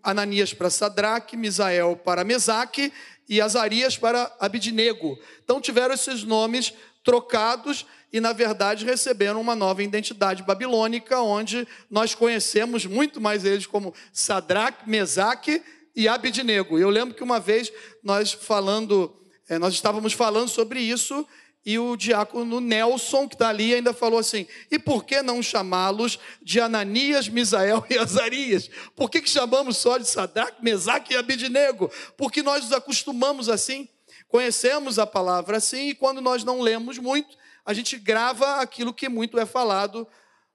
Ananias 0.03 0.55
para 0.55 0.71
Sadraque, 0.71 1.37
Misael 1.37 1.97
para 1.97 2.25
Mesaque 2.25 2.93
e 3.29 3.41
Azarias 3.41 3.97
para 3.97 4.35
Abidnego. 4.39 5.19
Então 5.43 5.61
tiveram 5.61 5.95
esses 5.95 6.23
nomes 6.23 6.73
trocados 7.03 7.87
e, 8.13 8.21
na 8.21 8.33
verdade, 8.33 8.85
receberam 8.85 9.41
uma 9.41 9.57
nova 9.57 9.83
identidade 9.83 10.43
babilônica, 10.43 11.21
onde 11.21 11.67
nós 11.91 12.15
conhecemos 12.15 12.87
muito 12.87 13.21
mais 13.21 13.45
eles 13.45 13.67
como 13.67 13.93
Sadraque, 14.13 14.89
Mesaque 14.89 15.61
e 15.97 16.07
Abidnego. 16.07 16.79
Eu 16.79 16.91
lembro 16.91 17.15
que 17.15 17.25
uma 17.25 17.41
vez 17.41 17.73
nós 18.03 18.33
falando, 18.33 19.15
eh, 19.49 19.59
nós 19.59 19.75
estávamos 19.75 20.13
falando 20.13 20.49
sobre 20.49 20.81
isso 20.81 21.27
e 21.65 21.79
o 21.79 21.97
diácono 21.97 22.61
Nelson, 22.61 23.27
que 23.27 23.35
está 23.35 23.49
ali, 23.49 23.75
ainda 23.75 23.95
falou 23.95 24.19
assim: 24.19 24.47
e 24.71 24.79
por 24.79 25.05
que 25.05 25.23
não 25.23 25.43
chamá-los 25.43 26.19
de 26.43 26.61
Ananias, 26.61 27.29
Misael 27.29 27.85
e 27.89 27.97
Azarias? 27.97 28.69
Por 28.95 29.11
que, 29.11 29.23
que 29.23 29.31
chamamos 29.31 29.79
só 29.79 29.97
de 29.97 30.07
Sadraque, 30.07 30.63
Mesaque 30.63 31.15
e 31.15 31.17
Abidnego? 31.17 31.91
Porque 32.17 32.43
nós 32.43 32.65
nos 32.65 32.73
acostumamos 32.73 33.49
assim, 33.49 33.89
conhecemos 34.29 34.99
a 34.99 35.07
palavra 35.07 35.57
assim, 35.57 35.89
e 35.89 35.95
quando 35.95 36.21
nós 36.21 36.45
não 36.45 36.61
lemos 36.61 36.99
muito, 36.99 37.37
a 37.65 37.73
gente 37.73 37.99
grava 37.99 38.57
aquilo 38.57 38.93
que 38.93 39.09
muito 39.09 39.39
é 39.39 39.47
falado 39.47 40.07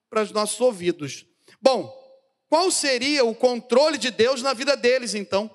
para 0.10 0.22
os 0.22 0.32
nossos 0.32 0.60
ouvidos. 0.62 1.26
Bom, 1.60 1.92
qual 2.48 2.70
seria 2.70 3.26
o 3.26 3.34
controle 3.34 3.98
de 3.98 4.12
Deus 4.12 4.44
na 4.44 4.54
vida 4.54 4.78
deles, 4.78 5.16
então? 5.16 5.50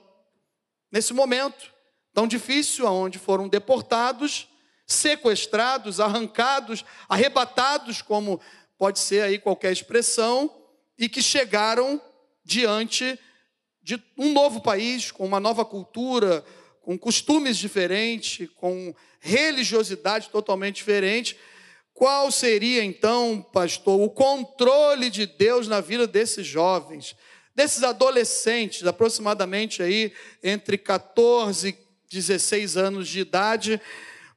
Nesse 0.91 1.13
momento 1.13 1.73
tão 2.13 2.27
difícil, 2.27 2.87
onde 2.87 3.19
foram 3.19 3.49
deportados 3.49 4.49
sequestrados, 4.87 6.01
arrancados, 6.01 6.85
arrebatados, 7.09 8.03
como 8.03 8.41
pode 8.79 8.99
ser 8.99 9.23
aí 9.23 9.39
qualquer 9.39 9.73
expressão, 9.73 10.51
e 10.99 11.09
que 11.09 11.23
chegaram 11.23 12.01
diante 12.45 13.19
de 13.83 14.03
um 14.17 14.33
novo 14.33 14.61
país, 14.61 15.11
com 15.11 15.25
uma 15.27 15.41
nova 15.41 15.65
cultura, 15.65 16.45
com 16.81 16.99
costumes 16.99 17.57
diferentes, 17.57 18.49
com 18.57 18.95
religiosidade 19.21 20.29
totalmente 20.29 20.77
diferente. 20.77 21.37
Qual 21.93 22.31
seria 22.31 22.85
então, 22.85 23.41
pastor, 23.53 24.01
o 24.01 24.11
controle 24.11 25.09
de 25.11 25.27
Deus 25.27 25.69
na 25.69 25.81
vida 25.81 26.07
desses 26.07 26.47
jovens, 26.47 27.15
desses 27.55 27.83
adolescentes, 27.83 28.87
aproximadamente 28.87 29.83
aí 29.83 30.13
entre 30.43 30.77
14 30.77 31.69
e 31.69 31.77
16 32.11 32.77
anos 32.77 33.09
de 33.09 33.21
idade? 33.21 33.81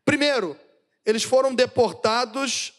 Primeiro, 0.07 0.57
eles 1.05 1.23
foram 1.23 1.53
deportados 1.53 2.71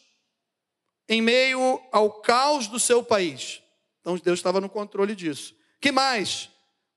em 1.07 1.21
meio 1.21 1.79
ao 1.93 2.23
caos 2.23 2.69
do 2.69 2.81
seu 2.81 3.05
país. 3.05 3.63
Então 4.01 4.17
Deus 4.17 4.39
estava 4.39 4.63
no 4.63 4.69
controle 4.71 5.15
disso. 5.15 5.55
Que 5.79 5.93
mais? 5.93 6.49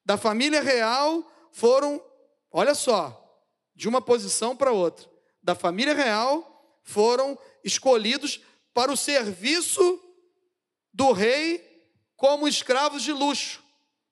Da 0.06 0.16
família 0.18 0.62
real 0.62 1.30
foram, 1.52 2.02
olha 2.50 2.74
só, 2.74 3.46
de 3.76 3.90
uma 3.90 4.02
posição 4.02 4.56
para 4.56 4.72
outra. 4.72 5.06
Da 5.44 5.54
família 5.54 5.94
real 5.94 6.80
foram 6.82 7.38
escolhidos 7.62 8.40
para 8.74 8.90
o 8.90 8.96
serviço 8.96 10.02
do 10.94 11.12
rei 11.12 11.92
como 12.16 12.48
escravos 12.48 13.04
de 13.04 13.12
luxo. 13.12 13.62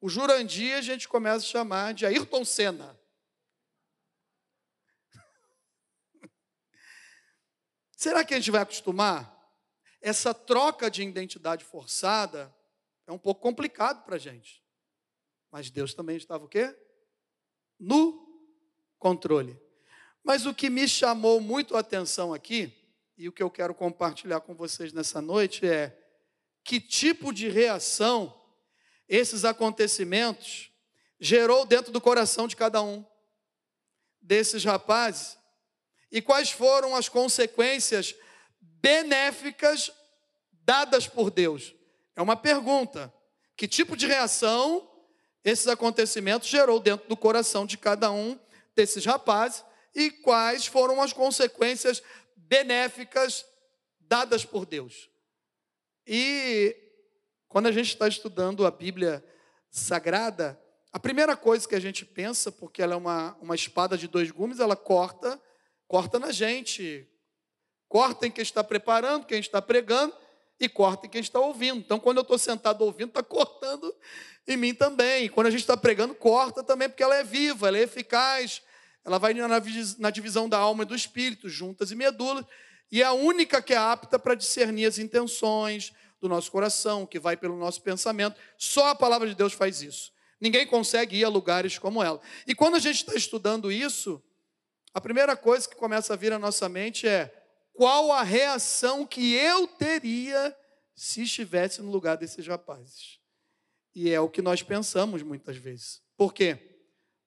O 0.00 0.08
Jurandir 0.08 0.76
a 0.76 0.80
gente 0.80 1.08
começa 1.08 1.44
a 1.44 1.48
chamar 1.48 1.94
de 1.94 2.06
Ayrton 2.06 2.44
Senna. 2.44 2.98
Será 7.96 8.24
que 8.24 8.34
a 8.34 8.38
gente 8.38 8.50
vai 8.50 8.62
acostumar? 8.62 9.40
essa 10.00 10.32
troca 10.32 10.90
de 10.90 11.02
identidade 11.02 11.64
forçada 11.64 12.54
é 13.06 13.12
um 13.12 13.18
pouco 13.18 13.40
complicado 13.40 14.04
para 14.04 14.16
a 14.16 14.18
gente. 14.18 14.64
Mas 15.50 15.70
Deus 15.70 15.92
também 15.92 16.16
estava 16.16 16.44
o 16.44 16.48
quê? 16.48 16.74
No 17.78 18.26
controle. 18.98 19.60
Mas 20.22 20.46
o 20.46 20.54
que 20.54 20.68
me 20.68 20.86
chamou 20.86 21.40
muito 21.40 21.76
a 21.76 21.80
atenção 21.80 22.32
aqui, 22.32 22.72
e 23.16 23.28
o 23.28 23.32
que 23.32 23.42
eu 23.42 23.50
quero 23.50 23.74
compartilhar 23.74 24.40
com 24.40 24.54
vocês 24.54 24.92
nessa 24.92 25.20
noite 25.20 25.66
é 25.66 25.96
que 26.64 26.80
tipo 26.80 27.32
de 27.32 27.48
reação 27.48 28.34
esses 29.08 29.44
acontecimentos 29.44 30.70
gerou 31.18 31.66
dentro 31.66 31.92
do 31.92 32.00
coração 32.00 32.46
de 32.46 32.56
cada 32.56 32.82
um 32.82 33.04
desses 34.20 34.64
rapazes 34.64 35.36
e 36.10 36.22
quais 36.22 36.50
foram 36.50 36.94
as 36.94 37.08
consequências 37.08 38.14
benéficas 38.60 39.90
dadas 40.52 41.06
por 41.06 41.30
Deus. 41.30 41.74
É 42.14 42.22
uma 42.22 42.36
pergunta. 42.36 43.12
Que 43.56 43.68
tipo 43.68 43.96
de 43.96 44.06
reação 44.06 44.88
esses 45.44 45.66
acontecimentos 45.66 46.48
gerou 46.48 46.80
dentro 46.80 47.08
do 47.08 47.16
coração 47.16 47.66
de 47.66 47.76
cada 47.76 48.10
um 48.10 48.38
desses 48.74 49.04
rapazes 49.04 49.64
e 49.94 50.10
quais 50.10 50.66
foram 50.66 51.00
as 51.02 51.12
consequências 51.12 52.02
benéficas 52.36 53.44
dadas 54.00 54.44
por 54.44 54.66
Deus. 54.66 55.08
E 56.06 56.76
quando 57.48 57.66
a 57.66 57.72
gente 57.72 57.88
está 57.88 58.08
estudando 58.08 58.66
a 58.66 58.70
Bíblia 58.70 59.24
Sagrada, 59.70 60.60
a 60.92 60.98
primeira 60.98 61.36
coisa 61.36 61.68
que 61.68 61.74
a 61.74 61.80
gente 61.80 62.04
pensa, 62.04 62.50
porque 62.50 62.82
ela 62.82 62.94
é 62.94 62.96
uma, 62.96 63.36
uma 63.40 63.54
espada 63.54 63.96
de 63.96 64.08
dois 64.08 64.30
gumes, 64.30 64.58
ela 64.58 64.74
corta, 64.74 65.40
corta 65.86 66.18
na 66.18 66.32
gente, 66.32 67.08
corta 67.88 68.26
em 68.26 68.30
quem 68.30 68.42
está 68.42 68.64
preparando, 68.64 69.26
quem 69.26 69.38
está 69.38 69.62
pregando, 69.62 70.14
e 70.60 70.68
corta 70.68 71.06
em 71.06 71.10
quem 71.10 71.20
está 71.20 71.40
ouvindo. 71.40 71.78
Então, 71.78 71.98
quando 71.98 72.18
eu 72.18 72.22
estou 72.22 72.38
sentado 72.38 72.82
ouvindo, 72.82 73.08
está 73.08 73.22
cortando 73.22 73.94
em 74.46 74.56
mim 74.56 74.74
também. 74.74 75.28
Quando 75.28 75.46
a 75.46 75.50
gente 75.50 75.60
está 75.60 75.76
pregando, 75.76 76.14
corta 76.14 76.62
também, 76.62 76.88
porque 76.88 77.02
ela 77.02 77.16
é 77.16 77.24
viva, 77.24 77.68
ela 77.68 77.78
é 77.78 77.82
eficaz, 77.82 78.62
ela 79.04 79.18
vai 79.18 79.34
na 79.34 80.10
divisão 80.10 80.48
da 80.48 80.58
alma 80.58 80.82
e 80.82 80.86
do 80.86 80.94
espírito, 80.94 81.48
juntas 81.48 81.90
e 81.90 81.96
medulas, 81.96 82.44
e 82.92 83.02
é 83.02 83.04
a 83.04 83.12
única 83.12 83.62
que 83.62 83.72
é 83.72 83.76
apta 83.76 84.18
para 84.18 84.34
discernir 84.34 84.86
as 84.86 84.98
intenções 84.98 85.92
do 86.20 86.28
nosso 86.28 86.50
coração, 86.50 87.06
que 87.06 87.18
vai 87.18 87.36
pelo 87.36 87.56
nosso 87.56 87.80
pensamento. 87.82 88.38
Só 88.58 88.88
a 88.88 88.94
palavra 88.94 89.28
de 89.28 89.34
Deus 89.34 89.52
faz 89.52 89.80
isso. 89.80 90.12
Ninguém 90.40 90.66
consegue 90.66 91.16
ir 91.16 91.24
a 91.24 91.28
lugares 91.28 91.78
como 91.78 92.02
ela. 92.02 92.20
E 92.46 92.54
quando 92.54 92.74
a 92.74 92.78
gente 92.78 92.96
está 92.96 93.14
estudando 93.14 93.70
isso, 93.70 94.22
a 94.92 95.00
primeira 95.00 95.36
coisa 95.36 95.68
que 95.68 95.76
começa 95.76 96.14
a 96.14 96.16
vir 96.16 96.32
à 96.32 96.38
nossa 96.38 96.68
mente 96.68 97.06
é 97.06 97.32
qual 97.72 98.10
a 98.12 98.22
reação 98.22 99.06
que 99.06 99.34
eu 99.34 99.66
teria 99.66 100.56
se 100.94 101.22
estivesse 101.22 101.80
no 101.80 101.90
lugar 101.90 102.16
desses 102.16 102.46
rapazes. 102.46 103.18
E 103.94 104.10
é 104.10 104.20
o 104.20 104.28
que 104.28 104.42
nós 104.42 104.62
pensamos 104.62 105.22
muitas 105.22 105.56
vezes. 105.56 106.02
Por 106.16 106.34
quê? 106.34 106.58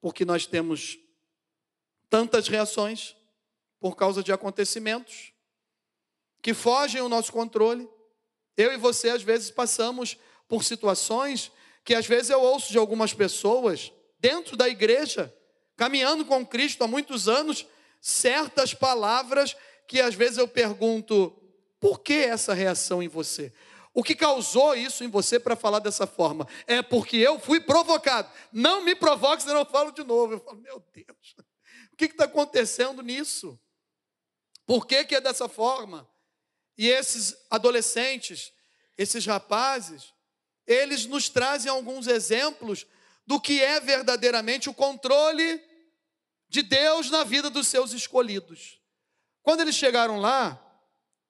Porque 0.02 0.26
nós 0.26 0.46
temos 0.46 1.00
tantas 2.14 2.48
reações 2.48 3.16
por 3.80 3.96
causa 3.96 4.22
de 4.22 4.32
acontecimentos 4.32 5.34
que 6.44 6.54
fogem 6.54 7.02
ao 7.02 7.10
nosso 7.10 7.32
controle. 7.32 7.90
Eu 8.56 8.72
e 8.72 8.78
você, 8.78 9.10
às 9.10 9.24
vezes, 9.24 9.50
passamos 9.50 10.16
por 10.48 10.64
situações 10.64 11.52
que, 11.84 11.96
às 11.96 12.06
vezes, 12.06 12.30
eu 12.30 12.40
ouço 12.40 12.72
de 12.72 12.78
algumas 12.78 13.16
pessoas 13.16 13.92
dentro 14.20 14.56
da 14.56 14.70
igreja, 14.70 15.36
caminhando 15.76 16.24
com 16.24 16.46
Cristo 16.46 16.84
há 16.84 16.88
muitos 16.88 17.28
anos, 17.28 17.66
certas 18.00 18.76
palavras 18.76 19.58
que, 19.88 20.00
às 20.00 20.14
vezes, 20.14 20.38
eu 20.38 20.48
pergunto: 20.48 21.36
por 21.80 22.02
que 22.02 22.14
essa 22.14 22.54
reação 22.54 23.02
em 23.02 23.08
você? 23.08 23.52
O 23.92 24.04
que 24.04 24.14
causou 24.14 24.76
isso 24.76 25.04
em 25.04 25.10
você 25.10 25.40
para 25.40 25.56
falar 25.56 25.80
dessa 25.80 26.06
forma? 26.06 26.48
É 26.68 26.84
porque 26.84 27.18
eu 27.18 27.40
fui 27.40 27.60
provocado. 27.60 28.30
Não 28.52 28.84
me 28.84 28.94
provoque, 28.94 29.42
senão 29.42 29.62
eu 29.62 29.66
falo 29.66 29.92
de 29.92 30.04
novo. 30.04 30.34
Eu 30.34 30.40
falo, 30.40 30.60
meu 30.60 30.84
Deus. 30.94 31.36
O 31.94 31.96
que 31.96 32.06
está 32.06 32.26
acontecendo 32.26 33.04
nisso? 33.04 33.60
Por 34.66 34.88
que, 34.88 35.06
que 35.06 35.16
é 35.16 35.22
dessa 35.22 35.48
forma? 35.48 36.10
E 36.76 36.90
esses 36.90 37.38
adolescentes, 37.52 38.52
esses 38.98 39.24
rapazes, 39.28 40.12
eles 40.66 41.06
nos 41.06 41.30
trazem 41.30 41.72
alguns 41.72 42.08
exemplos 42.08 42.88
do 43.28 43.40
que 43.40 43.62
é 43.62 43.80
verdadeiramente 43.80 44.70
o 44.70 44.74
controle 44.74 45.64
de 46.50 46.64
Deus 46.64 47.12
na 47.12 47.24
vida 47.24 47.50
dos 47.52 47.68
seus 47.68 47.94
escolhidos. 47.94 48.82
Quando 49.44 49.62
eles 49.62 49.76
chegaram 49.76 50.20
lá, 50.20 50.60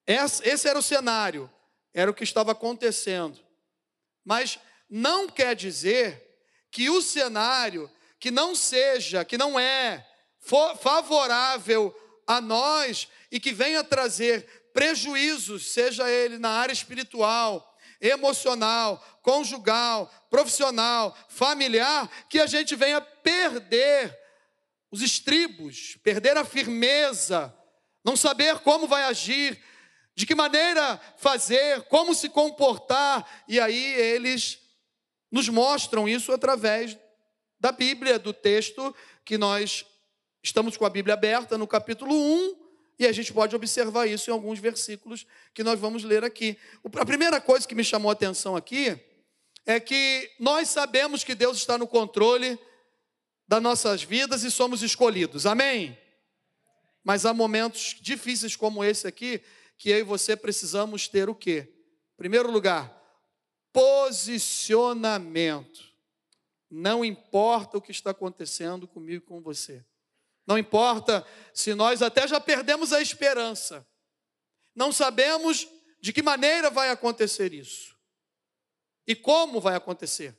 esse 0.07 0.67
era 0.67 0.79
o 0.79 0.83
cenário, 0.83 1.51
era 1.93 2.09
o 2.09 2.13
que 2.13 2.23
estava 2.23 2.53
acontecendo. 2.53 3.37
Mas 4.23 4.57
não 4.89 5.27
quer 5.27 5.57
dizer 5.57 6.39
que 6.71 6.89
o 6.89 7.01
cenário 7.01 7.91
que 8.17 8.31
não 8.31 8.55
seja, 8.55 9.25
que 9.25 9.37
não 9.37 9.59
é 9.59 10.07
favorável 10.43 11.95
a 12.27 12.41
nós 12.41 13.07
e 13.31 13.39
que 13.39 13.53
venha 13.53 13.83
trazer 13.83 14.69
prejuízos, 14.73 15.71
seja 15.71 16.09
ele 16.09 16.37
na 16.37 16.49
área 16.49 16.73
espiritual, 16.73 17.77
emocional, 18.01 19.03
conjugal, 19.21 20.11
profissional, 20.29 21.17
familiar, 21.29 22.09
que 22.29 22.39
a 22.39 22.45
gente 22.45 22.75
venha 22.75 22.99
perder 22.99 24.17
os 24.91 25.01
estribos, 25.01 25.97
perder 26.03 26.37
a 26.37 26.43
firmeza, 26.43 27.55
não 28.03 28.15
saber 28.15 28.59
como 28.59 28.87
vai 28.87 29.03
agir, 29.03 29.59
de 30.15 30.25
que 30.25 30.35
maneira 30.35 30.99
fazer, 31.17 31.83
como 31.83 32.13
se 32.13 32.29
comportar, 32.29 33.43
e 33.47 33.59
aí 33.59 33.93
eles 33.95 34.59
nos 35.31 35.49
mostram 35.49 36.07
isso 36.07 36.31
através 36.31 36.97
da 37.59 37.71
Bíblia, 37.71 38.19
do 38.19 38.33
texto 38.33 38.95
que 39.25 39.37
nós 39.37 39.85
Estamos 40.45 40.75
com 40.75 40.85
a 40.85 40.89
Bíblia 40.89 41.13
aberta 41.13 41.57
no 41.57 41.65
capítulo 41.65 42.13
1 42.13 42.55
e 42.99 43.05
a 43.05 43.13
gente 43.13 43.31
pode 43.31 43.55
observar 43.55 44.07
isso 44.07 44.29
em 44.29 44.33
alguns 44.33 44.59
versículos 44.59 45.25
que 45.53 45.63
nós 45.63 45.79
vamos 45.79 46.03
ler 46.03 46.25
aqui. 46.25 46.57
A 46.83 47.05
primeira 47.05 47.39
coisa 47.39 47.65
que 47.65 47.73
me 47.73 47.83
chamou 47.83 48.09
a 48.09 48.13
atenção 48.13 48.53
aqui 48.53 48.99
é 49.65 49.79
que 49.79 50.29
nós 50.37 50.67
sabemos 50.67 51.23
que 51.23 51.33
Deus 51.33 51.55
está 51.55 51.77
no 51.77 51.87
controle 51.87 52.59
das 53.47 53.63
nossas 53.63 54.03
vidas 54.03 54.43
e 54.43 54.51
somos 54.51 54.83
escolhidos. 54.83 55.45
Amém? 55.45 55.97
Mas 57.05 57.25
há 57.25 57.33
momentos 57.33 57.95
difíceis 58.01 58.57
como 58.57 58.83
esse 58.83 59.07
aqui 59.07 59.41
que 59.77 59.91
eu 59.91 59.99
e 59.99 60.03
você 60.03 60.35
precisamos 60.35 61.07
ter 61.07 61.29
o 61.29 61.35
quê? 61.35 61.69
Em 62.15 62.17
primeiro 62.17 62.51
lugar, 62.51 62.93
posicionamento. 63.71 65.93
Não 66.69 67.05
importa 67.05 67.77
o 67.77 67.81
que 67.81 67.91
está 67.91 68.11
acontecendo 68.11 68.85
comigo 68.85 69.23
e 69.23 69.27
com 69.27 69.39
você. 69.39 69.85
Não 70.45 70.57
importa 70.57 71.25
se 71.53 71.73
nós 71.73 72.01
até 72.01 72.27
já 72.27 72.37
perdemos 72.39 72.91
a 72.91 73.01
esperança, 73.01 73.87
não 74.75 74.91
sabemos 74.91 75.67
de 76.01 76.11
que 76.11 76.21
maneira 76.21 76.69
vai 76.69 76.89
acontecer 76.89 77.53
isso 77.53 77.95
e 79.07 79.15
como 79.15 79.61
vai 79.61 79.75
acontecer, 79.75 80.37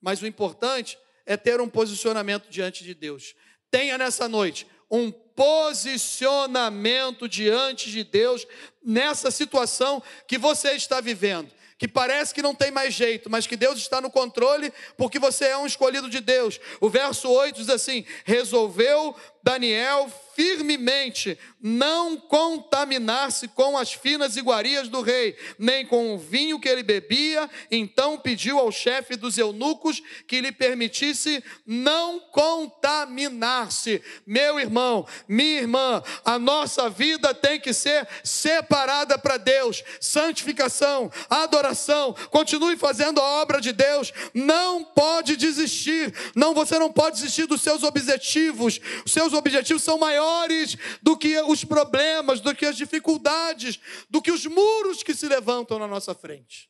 mas 0.00 0.22
o 0.22 0.26
importante 0.26 0.98
é 1.24 1.36
ter 1.36 1.60
um 1.60 1.68
posicionamento 1.68 2.48
diante 2.48 2.82
de 2.84 2.94
Deus. 2.94 3.34
Tenha 3.70 3.98
nessa 3.98 4.28
noite 4.28 4.66
um 4.90 5.10
posicionamento 5.10 7.28
diante 7.28 7.90
de 7.90 8.04
Deus 8.04 8.46
nessa 8.82 9.30
situação 9.30 10.02
que 10.26 10.38
você 10.38 10.72
está 10.72 11.00
vivendo 11.00 11.54
que 11.78 11.86
parece 11.86 12.32
que 12.32 12.42
não 12.42 12.54
tem 12.54 12.70
mais 12.70 12.94
jeito, 12.94 13.28
mas 13.28 13.46
que 13.46 13.56
Deus 13.56 13.78
está 13.78 14.00
no 14.00 14.10
controle, 14.10 14.72
porque 14.96 15.18
você 15.18 15.46
é 15.46 15.58
um 15.58 15.66
escolhido 15.66 16.08
de 16.08 16.20
Deus. 16.20 16.58
O 16.80 16.88
verso 16.88 17.30
8 17.30 17.56
diz 17.56 17.68
assim: 17.68 18.04
resolveu 18.24 19.14
Daniel 19.46 20.10
firmemente 20.36 21.38
não 21.62 22.18
contaminar-se 22.18 23.48
com 23.48 23.78
as 23.78 23.92
finas 23.94 24.36
iguarias 24.36 24.86
do 24.86 25.00
rei, 25.00 25.34
nem 25.58 25.86
com 25.86 26.14
o 26.14 26.18
vinho 26.18 26.60
que 26.60 26.68
ele 26.68 26.82
bebia, 26.82 27.48
então 27.70 28.18
pediu 28.18 28.58
ao 28.58 28.70
chefe 28.70 29.16
dos 29.16 29.38
eunucos 29.38 30.02
que 30.28 30.42
lhe 30.42 30.52
permitisse 30.52 31.42
não 31.66 32.20
contaminar-se. 32.20 34.02
Meu 34.26 34.60
irmão, 34.60 35.06
minha 35.26 35.60
irmã, 35.60 36.02
a 36.22 36.38
nossa 36.38 36.90
vida 36.90 37.32
tem 37.32 37.58
que 37.58 37.72
ser 37.72 38.06
separada 38.22 39.16
para 39.18 39.38
Deus, 39.38 39.82
santificação, 39.98 41.10
adoração, 41.30 42.14
continue 42.30 42.76
fazendo 42.76 43.20
a 43.20 43.40
obra 43.40 43.58
de 43.58 43.72
Deus, 43.72 44.12
não 44.34 44.84
pode 44.84 45.34
desistir, 45.34 46.12
não, 46.34 46.52
você 46.52 46.78
não 46.78 46.92
pode 46.92 47.16
desistir 47.16 47.46
dos 47.46 47.62
seus 47.62 47.82
objetivos, 47.82 48.78
os 49.04 49.12
seus 49.12 49.32
objetivos 49.36 49.84
são 49.84 49.98
maiores 49.98 50.76
do 51.00 51.16
que 51.16 51.40
os 51.42 51.64
problemas, 51.64 52.40
do 52.40 52.54
que 52.54 52.66
as 52.66 52.76
dificuldades, 52.76 53.78
do 54.10 54.20
que 54.20 54.32
os 54.32 54.44
muros 54.46 55.04
que 55.04 55.14
se 55.14 55.28
levantam 55.28 55.78
na 55.78 55.86
nossa 55.86 56.14
frente. 56.14 56.68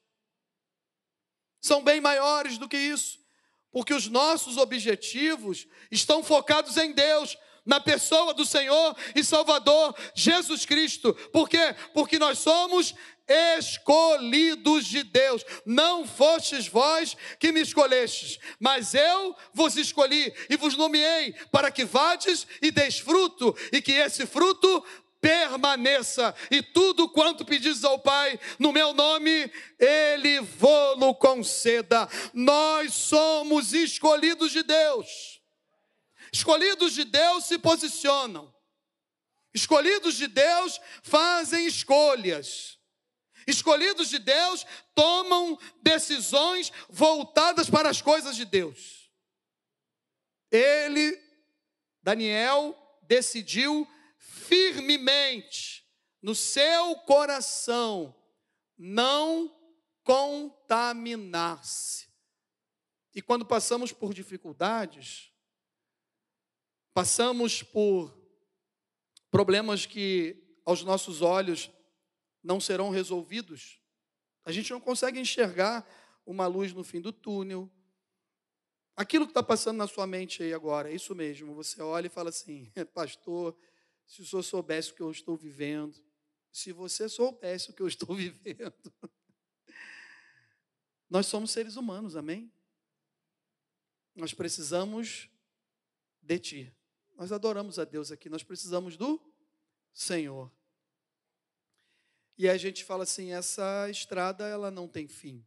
São 1.61 1.83
bem 1.83 2.01
maiores 2.01 2.59
do 2.59 2.69
que 2.69 2.77
isso, 2.77 3.19
porque 3.73 3.95
os 3.95 4.09
nossos 4.09 4.59
objetivos 4.59 5.67
estão 5.91 6.23
focados 6.23 6.77
em 6.77 6.93
Deus, 6.93 7.39
na 7.65 7.81
pessoa 7.81 8.33
do 8.33 8.45
Senhor 8.45 8.97
e 9.15 9.25
Salvador 9.25 9.95
Jesus 10.15 10.65
Cristo. 10.65 11.13
Por 11.33 11.49
quê? 11.49 11.75
Porque 11.93 12.19
nós 12.19 12.39
somos 12.39 12.95
escolhidos 13.29 14.87
de 14.87 15.03
Deus. 15.03 15.45
Não 15.65 16.07
fostes 16.07 16.69
vós 16.69 17.17
que 17.39 17.53
me 17.53 17.61
escolhestes, 17.61 18.39
mas 18.59 18.95
eu 18.95 19.37
vos 19.53 19.77
escolhi 19.77 20.33
e 20.49 20.57
vos 20.57 20.77
nomeei 20.77 21.33
para 21.51 21.71
que 21.71 21.85
vades 21.85 22.47
e 22.63 22.71
deis 22.71 22.99
fruto, 22.99 23.57
e 23.73 23.83
que 23.83 23.93
esse 23.93 24.27
fruto 24.27 24.85
permaneça, 25.21 26.35
e 26.51 26.63
tudo 26.63 27.09
quanto 27.09 27.45
pedis 27.45 27.83
ao 27.83 27.99
Pai 27.99 28.39
no 28.59 28.73
meu 28.73 28.93
nome, 28.93 29.51
Ele 29.79 30.41
vô-lo 30.41 31.15
conceda. 31.17 32.09
Nós 32.33 32.95
somos 32.95 33.73
escolhidos 33.73 34.53
de 34.53 34.63
Deus. 34.63 35.41
Escolhidos 36.33 36.93
de 36.95 37.05
Deus 37.05 37.45
se 37.45 37.59
posicionam. 37.59 38.55
Escolhidos 39.55 40.15
de 40.17 40.29
Deus 40.29 40.81
fazem 41.03 41.67
escolhas. 41.67 42.76
Escolhidos 43.47 44.09
de 44.09 44.19
Deus 44.19 44.67
tomam 44.95 45.59
decisões 45.83 46.73
voltadas 46.89 47.69
para 47.71 47.89
as 47.89 48.03
coisas 48.03 48.35
de 48.35 48.45
Deus. 48.45 49.09
Ele, 50.51 51.17
Daniel, 52.03 52.77
decidiu 53.03 53.89
firmemente 54.19 55.87
no 56.21 56.35
seu 56.35 56.97
coração 56.97 58.13
não 58.77 59.57
contaminar-se. 60.03 62.09
E 63.15 63.23
quando 63.23 63.47
passamos 63.47 63.93
por 63.93 64.13
dificuldades, 64.13 65.31
passamos 66.93 67.63
por 67.63 68.13
problemas 69.31 69.87
que 69.87 70.59
aos 70.65 70.83
nossos 70.83 71.23
olhos 71.23 71.71
não 72.47 72.61
serão 72.61 72.91
resolvidos, 72.91 73.81
a 74.45 74.53
gente 74.53 74.71
não 74.71 74.81
consegue 74.81 75.19
enxergar 75.19 75.85
uma 76.25 76.47
luz 76.47 76.73
no 76.73 76.85
fim 76.85 77.01
do 77.01 77.13
túnel. 77.13 77.69
Aquilo 78.95 79.27
que 79.27 79.33
está 79.33 79.43
passando 79.43 79.79
na 79.79 79.89
sua 79.89 80.07
mente 80.07 80.45
aí 80.45 80.55
agora, 80.55 80.91
é 80.91 80.95
isso 80.95 81.13
mesmo. 81.15 81.55
Você 81.57 81.83
olha 81.83 82.07
e 82.07 82.11
fala 82.11 82.31
assim, 82.31 82.71
pastor, 82.95 83.57
se 84.07 84.23
o 84.23 84.25
senhor 84.25 84.45
soubesse 84.45 84.93
o 84.93 84.95
que 84.95 85.03
eu 85.03 85.11
estou 85.11 85.37
vivendo, 85.37 86.01
se 86.53 86.73
você 86.73 87.09
soubesse 87.09 87.71
o 87.71 87.75
que 87.75 87.83
eu 87.83 87.89
estou 87.89 88.15
vivendo. 88.15 88.93
Nós 91.11 91.27
somos 91.27 91.51
seres 91.51 91.75
humanos, 91.77 92.17
amém? 92.17 92.53
Nós 94.15 94.33
precisamos 94.33 95.29
de 96.23 96.39
Ti. 96.39 96.77
Nós 97.17 97.33
adoramos 97.33 97.79
a 97.81 97.85
Deus 97.85 98.13
aqui, 98.13 98.29
nós 98.29 98.45
precisamos 98.45 98.97
do 98.97 99.21
Senhor. 99.93 100.51
E 102.39 102.49
a 102.49 102.57
gente 102.57 102.85
fala 102.85 103.05
assim: 103.05 103.33
essa 103.33 103.89
estrada 103.91 104.47
ela 104.47 104.71
não 104.71 104.87
tem 104.87 105.09
fim. 105.09 105.45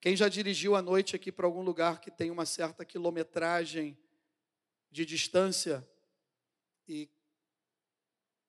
Quem 0.00 0.16
já 0.16 0.28
dirigiu 0.28 0.76
à 0.76 0.82
noite 0.82 1.16
aqui 1.16 1.32
para 1.32 1.46
algum 1.46 1.62
lugar 1.62 2.00
que 2.00 2.10
tem 2.10 2.30
uma 2.30 2.46
certa 2.46 2.84
quilometragem 2.84 3.98
de 4.90 5.04
distância 5.04 5.86
e, 6.86 7.10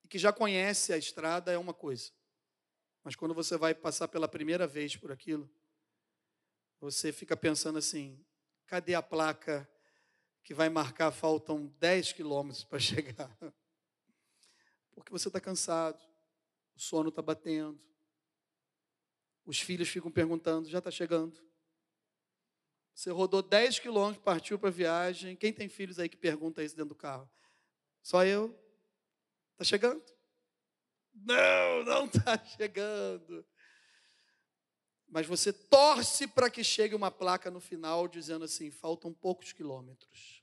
e 0.04 0.08
que 0.08 0.20
já 0.20 0.32
conhece 0.32 0.94
a 0.94 0.98
estrada 0.98 1.52
é 1.52 1.58
uma 1.58 1.74
coisa. 1.74 2.12
Mas 3.04 3.16
quando 3.16 3.34
você 3.34 3.58
vai 3.58 3.74
passar 3.74 4.08
pela 4.08 4.28
primeira 4.28 4.68
vez 4.68 4.96
por 4.96 5.12
aquilo, 5.12 5.50
você 6.80 7.12
fica 7.12 7.36
pensando 7.36 7.80
assim: 7.80 8.24
cadê 8.66 8.94
a 8.94 9.02
placa 9.02 9.68
que 10.44 10.54
vai 10.54 10.70
marcar? 10.70 11.12
Faltam 11.12 11.68
10 11.80 12.14
quilômetros 12.14 12.64
para 12.64 12.80
chegar. 12.80 13.36
Porque 14.98 15.12
você 15.12 15.30
está 15.30 15.40
cansado, 15.40 16.02
o 16.76 16.80
sono 16.80 17.10
está 17.10 17.22
batendo, 17.22 17.80
os 19.46 19.60
filhos 19.60 19.88
ficam 19.88 20.12
perguntando: 20.12 20.68
já 20.68 20.80
está 20.80 20.90
chegando? 20.90 21.40
Você 22.96 23.12
rodou 23.12 23.44
10 23.44 23.78
quilômetros, 23.78 24.24
partiu 24.24 24.58
para 24.58 24.70
a 24.70 24.72
viagem. 24.72 25.36
Quem 25.36 25.54
tem 25.54 25.70
filhos 25.70 26.00
aí 26.00 26.10
que 26.10 26.18
pergunta 26.18 26.64
isso 26.64 26.76
dentro 26.76 26.90
do 26.90 26.96
carro? 26.96 27.30
Só 28.02 28.26
eu? 28.26 28.60
Está 29.52 29.64
chegando? 29.64 30.04
Não, 31.14 31.84
não 31.84 32.06
está 32.06 32.36
chegando. 32.58 33.46
Mas 35.08 35.28
você 35.28 35.54
torce 35.54 36.26
para 36.28 36.50
que 36.50 36.64
chegue 36.64 36.96
uma 36.96 37.12
placa 37.12 37.52
no 37.52 37.60
final 37.60 38.08
dizendo 38.08 38.46
assim: 38.46 38.72
faltam 38.72 39.14
poucos 39.14 39.54
quilômetros. 39.54 40.37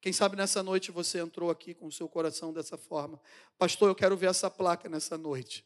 Quem 0.00 0.12
sabe 0.12 0.34
nessa 0.34 0.62
noite 0.62 0.90
você 0.90 1.18
entrou 1.18 1.50
aqui 1.50 1.74
com 1.74 1.86
o 1.86 1.92
seu 1.92 2.08
coração 2.08 2.52
dessa 2.52 2.78
forma. 2.78 3.20
Pastor, 3.58 3.90
eu 3.90 3.94
quero 3.94 4.16
ver 4.16 4.30
essa 4.30 4.50
placa 4.50 4.88
nessa 4.88 5.18
noite. 5.18 5.64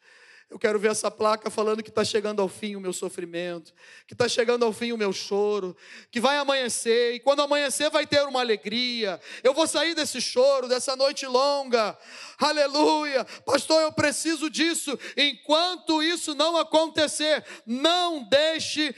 Eu 0.51 0.59
quero 0.59 0.79
ver 0.79 0.91
essa 0.91 1.11
placa 1.11 1.49
falando 1.51 1.83
que 1.83 1.89
está 1.89 2.05
chegando 2.05 2.43
ao 2.43 2.49
fim 2.49 2.77
o 2.77 2.81
meu 2.81 2.93
sofrimento, 2.93 3.73
que 4.07 4.15
está 4.15 4.29
chegando 4.29 4.65
ao 4.65 4.73
fim 4.73 4.93
o 4.93 4.97
meu 4.97 5.13
choro, 5.13 5.77
que 6.11 6.21
vai 6.21 6.37
amanhecer, 6.37 7.15
e 7.15 7.21
quando 7.21 7.41
amanhecer 7.41 7.91
vai 7.91 8.07
ter 8.07 8.23
uma 8.27 8.41
alegria. 8.41 9.21
Eu 9.43 9.55
vou 9.55 9.67
sair 9.67 9.95
desse 9.95 10.21
choro, 10.21 10.69
dessa 10.69 10.95
noite 10.95 11.27
longa. 11.27 11.97
Aleluia. 12.39 13.25
Pastor, 13.45 13.83
eu 13.83 13.93
preciso 13.93 14.51
disso. 14.51 14.99
Enquanto 15.17 16.03
isso 16.03 16.35
não 16.35 16.57
acontecer, 16.57 17.45
não 17.67 18.23
deixe 18.29 18.95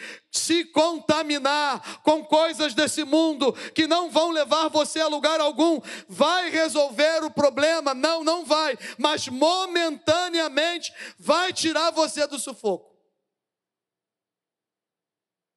se 0.46 0.64
contaminar 0.66 2.02
com 2.02 2.24
coisas 2.24 2.72
desse 2.72 3.02
mundo 3.02 3.52
que 3.72 3.86
não 3.86 4.08
vão 4.08 4.30
levar 4.30 4.68
você 4.68 5.00
a 5.00 5.08
lugar 5.08 5.40
algum. 5.40 5.80
Vai 6.08 6.50
resolver 6.50 7.24
o 7.24 7.30
problema? 7.30 7.92
Não, 7.92 8.22
não 8.22 8.44
vai, 8.44 8.78
mas 8.96 9.26
momentaneamente 9.26 10.94
vai 11.18 11.52
tirar 11.52 11.90
você 11.90 12.26
do 12.26 12.38
sufoco. 12.38 12.94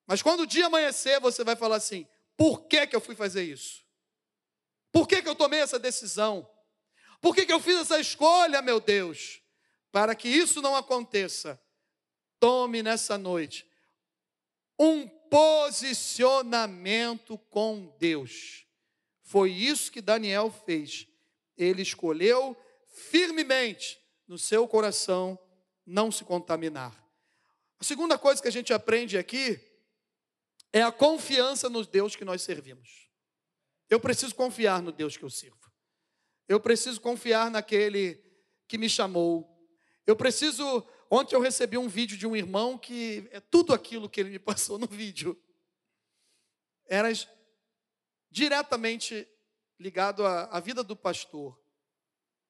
Mas 0.08 0.24
quando 0.24 0.42
o 0.42 0.48
dia 0.48 0.66
amanhecer, 0.66 1.20
você 1.20 1.44
vai 1.44 1.56
falar 1.56 1.76
assim: 1.76 2.08
por 2.36 2.62
que, 2.64 2.88
que 2.88 2.96
eu 2.96 3.02
fui 3.02 3.16
fazer 3.16 3.44
isso? 3.44 3.86
Por 4.92 5.08
que, 5.08 5.22
que 5.22 5.30
eu 5.30 5.36
tomei 5.36 5.60
essa 5.60 5.78
decisão? 5.78 6.50
Por 7.22 7.36
que, 7.36 7.46
que 7.46 7.54
eu 7.54 7.60
fiz 7.60 7.78
essa 7.82 8.00
escolha, 8.00 8.60
meu 8.60 8.80
Deus? 8.80 9.40
Para 9.92 10.16
que 10.16 10.28
isso 10.28 10.64
não 10.64 10.76
aconteça, 10.76 11.62
tome 12.40 12.82
nessa 12.82 13.18
noite 13.20 13.69
um 14.80 15.08
posicionamento 15.08 17.38
com 17.50 17.94
Deus. 18.00 18.66
Foi 19.22 19.52
isso 19.52 19.92
que 19.92 20.02
Daniel 20.02 20.50
fez. 20.66 21.06
Ele 21.58 21.82
escolheu 21.82 22.56
firmemente 22.88 24.00
no 24.28 24.38
seu 24.38 24.68
coração 24.68 25.40
não 25.86 26.12
se 26.12 26.24
contaminar. 26.24 26.98
A 27.80 27.84
segunda 27.84 28.18
coisa 28.18 28.42
que 28.42 28.48
a 28.48 28.52
gente 28.52 28.74
aprende 28.74 29.18
aqui 29.18 29.60
é 30.72 30.82
a 30.82 30.92
confiança 30.92 31.70
no 31.70 31.86
Deus 31.86 32.16
que 32.16 32.26
nós 32.26 32.42
servimos. 32.42 33.10
Eu 33.90 34.00
preciso 34.00 34.34
confiar 34.36 34.82
no 34.82 34.92
Deus 34.92 35.18
que 35.18 35.24
eu 35.24 35.30
sirvo. 35.30 35.58
Eu 36.48 36.60
preciso 36.60 37.02
confiar 37.02 37.52
naquele 37.52 38.24
que 38.68 38.78
me 38.78 38.90
chamou. 38.90 39.48
Eu 40.06 40.16
preciso 40.16 40.88
Ontem 41.10 41.36
eu 41.36 41.42
recebi 41.42 41.78
um 41.78 41.88
vídeo 41.88 42.18
de 42.18 42.28
um 42.28 42.36
irmão 42.36 42.78
que 42.78 43.28
é 43.32 43.40
tudo 43.40 43.74
aquilo 43.74 44.10
que 44.10 44.20
ele 44.20 44.30
me 44.30 44.38
passou 44.40 44.78
no 44.78 44.86
vídeo. 44.86 45.42
Era 46.86 47.10
diretamente 48.30 49.28
ligado 49.80 50.26
à, 50.26 50.44
à 50.46 50.60
vida 50.60 50.84
do 50.84 50.96
pastor. 50.96 51.60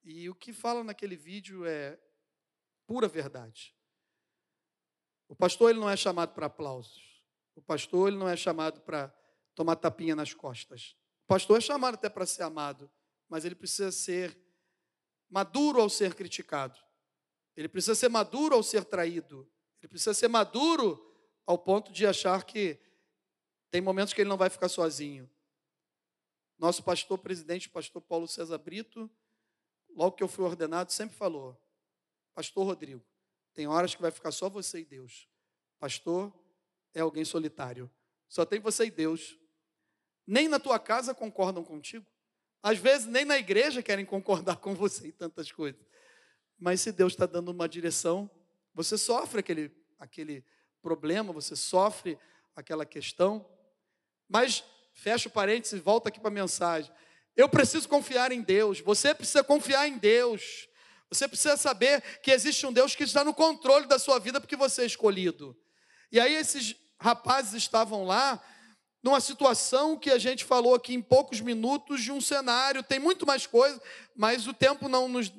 E 0.03 0.29
o 0.29 0.35
que 0.35 0.51
fala 0.51 0.83
naquele 0.83 1.15
vídeo 1.15 1.65
é 1.65 1.97
pura 2.85 3.07
verdade. 3.07 3.75
O 5.27 5.35
pastor 5.35 5.69
ele 5.69 5.79
não 5.79 5.89
é 5.89 5.95
chamado 5.95 6.33
para 6.33 6.47
aplausos. 6.47 7.23
O 7.55 7.61
pastor 7.61 8.09
ele 8.09 8.17
não 8.17 8.27
é 8.27 8.35
chamado 8.35 8.81
para 8.81 9.13
tomar 9.53 9.75
tapinha 9.75 10.15
nas 10.15 10.33
costas. 10.33 10.97
O 11.23 11.27
pastor 11.27 11.59
é 11.59 11.61
chamado 11.61 11.95
até 11.95 12.09
para 12.09 12.25
ser 12.25 12.43
amado, 12.43 12.91
mas 13.27 13.45
ele 13.45 13.55
precisa 13.55 13.91
ser 13.91 14.37
maduro 15.29 15.79
ao 15.79 15.89
ser 15.89 16.15
criticado. 16.15 16.79
Ele 17.59 17.67
precisa 17.67 17.93
ser 17.93 18.07
maduro 18.07 18.55
ao 18.55 18.63
ser 18.63 18.85
traído. 18.85 19.45
Ele 19.81 19.89
precisa 19.89 20.13
ser 20.13 20.29
maduro 20.29 20.97
ao 21.45 21.57
ponto 21.57 21.91
de 21.91 22.07
achar 22.07 22.45
que 22.45 22.79
tem 23.69 23.81
momentos 23.81 24.13
que 24.13 24.21
ele 24.21 24.29
não 24.29 24.37
vai 24.37 24.49
ficar 24.49 24.69
sozinho. 24.69 25.29
Nosso 26.57 26.81
pastor 26.81 27.17
presidente, 27.17 27.67
pastor 27.67 28.01
Paulo 28.01 28.29
César 28.29 28.57
Brito, 28.59 29.11
logo 29.89 30.15
que 30.15 30.23
eu 30.23 30.27
fui 30.29 30.45
ordenado, 30.45 30.93
sempre 30.93 31.17
falou: 31.17 31.61
Pastor 32.33 32.65
Rodrigo, 32.65 33.03
tem 33.53 33.67
horas 33.67 33.93
que 33.93 34.01
vai 34.01 34.11
ficar 34.11 34.31
só 34.31 34.49
você 34.49 34.79
e 34.79 34.85
Deus. 34.85 35.27
Pastor 35.79 36.33
é 36.93 37.01
alguém 37.01 37.25
solitário. 37.25 37.91
Só 38.29 38.45
tem 38.45 38.61
você 38.61 38.85
e 38.85 38.91
Deus. 38.91 39.37
Nem 40.25 40.47
na 40.47 40.61
tua 40.61 40.79
casa 40.79 41.13
concordam 41.13 41.65
contigo. 41.65 42.05
Às 42.63 42.77
vezes, 42.77 43.05
nem 43.05 43.25
na 43.25 43.37
igreja 43.37 43.83
querem 43.83 44.05
concordar 44.05 44.55
com 44.63 44.73
você 44.73 45.09
em 45.09 45.11
tantas 45.11 45.51
coisas. 45.51 45.88
Mas 46.59 46.81
se 46.81 46.91
Deus 46.91 47.13
está 47.13 47.25
dando 47.25 47.51
uma 47.51 47.69
direção, 47.69 48.29
você 48.73 48.97
sofre 48.97 49.39
aquele, 49.39 49.71
aquele 49.97 50.43
problema, 50.81 51.31
você 51.31 51.55
sofre 51.55 52.17
aquela 52.55 52.85
questão. 52.85 53.45
Mas, 54.27 54.63
fecha 54.93 55.29
o 55.29 55.31
parênteses 55.31 55.79
e 55.79 55.81
volta 55.81 56.09
aqui 56.09 56.19
para 56.19 56.29
a 56.29 56.33
mensagem. 56.33 56.91
Eu 57.35 57.47
preciso 57.47 57.87
confiar 57.87 58.31
em 58.31 58.41
Deus. 58.41 58.81
Você 58.81 59.15
precisa 59.15 59.43
confiar 59.43 59.87
em 59.87 59.97
Deus. 59.97 60.67
Você 61.09 61.27
precisa 61.27 61.57
saber 61.57 62.01
que 62.21 62.31
existe 62.31 62.65
um 62.65 62.73
Deus 62.73 62.95
que 62.95 63.03
está 63.03 63.23
no 63.23 63.33
controle 63.33 63.87
da 63.87 63.97
sua 63.97 64.19
vida 64.19 64.39
porque 64.41 64.55
você 64.55 64.83
é 64.83 64.85
escolhido. 64.85 65.57
E 66.11 66.19
aí 66.19 66.35
esses 66.35 66.75
rapazes 66.99 67.53
estavam 67.53 68.03
lá 68.03 68.41
numa 69.01 69.21
situação 69.21 69.97
que 69.97 70.09
a 70.09 70.17
gente 70.17 70.43
falou 70.43 70.75
aqui 70.75 70.93
em 70.93 71.01
poucos 71.01 71.39
minutos 71.39 72.01
de 72.01 72.11
um 72.11 72.19
cenário, 72.19 72.83
tem 72.83 72.99
muito 72.99 73.25
mais 73.25 73.47
coisa, 73.47 73.81
mas 74.13 74.45
o 74.45 74.53
tempo 74.53 74.89
não 74.89 75.07
nos, 75.07 75.31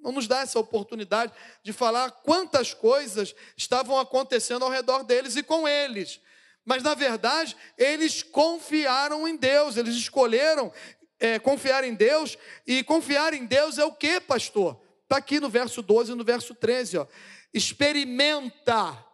não 0.00 0.12
nos 0.12 0.26
dá 0.26 0.40
essa 0.40 0.58
oportunidade 0.58 1.32
de 1.62 1.72
falar 1.72 2.10
quantas 2.10 2.72
coisas 2.72 3.34
estavam 3.56 3.98
acontecendo 3.98 4.64
ao 4.64 4.70
redor 4.70 5.02
deles 5.02 5.36
e 5.36 5.42
com 5.42 5.66
eles. 5.66 6.20
Mas, 6.64 6.82
na 6.82 6.94
verdade, 6.94 7.56
eles 7.76 8.22
confiaram 8.22 9.26
em 9.26 9.36
Deus, 9.36 9.76
eles 9.76 9.96
escolheram 9.96 10.72
é, 11.18 11.38
confiar 11.38 11.82
em 11.82 11.94
Deus, 11.94 12.38
e 12.66 12.84
confiar 12.84 13.34
em 13.34 13.44
Deus 13.44 13.78
é 13.78 13.84
o 13.84 13.92
que, 13.92 14.20
pastor? 14.20 14.80
Está 15.02 15.16
aqui 15.16 15.40
no 15.40 15.48
verso 15.48 15.82
12 15.82 16.12
e 16.12 16.14
no 16.14 16.24
verso 16.24 16.54
13, 16.54 16.98
ó. 16.98 17.06
Experimenta. 17.52 19.04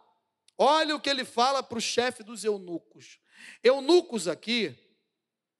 Olha 0.57 0.95
o 0.95 0.99
que 0.99 1.09
ele 1.09 1.25
fala 1.25 1.63
para 1.63 1.77
o 1.77 1.81
chefe 1.81 2.23
dos 2.23 2.43
eunucos. 2.43 3.19
Eunucos 3.63 4.27
aqui 4.27 4.77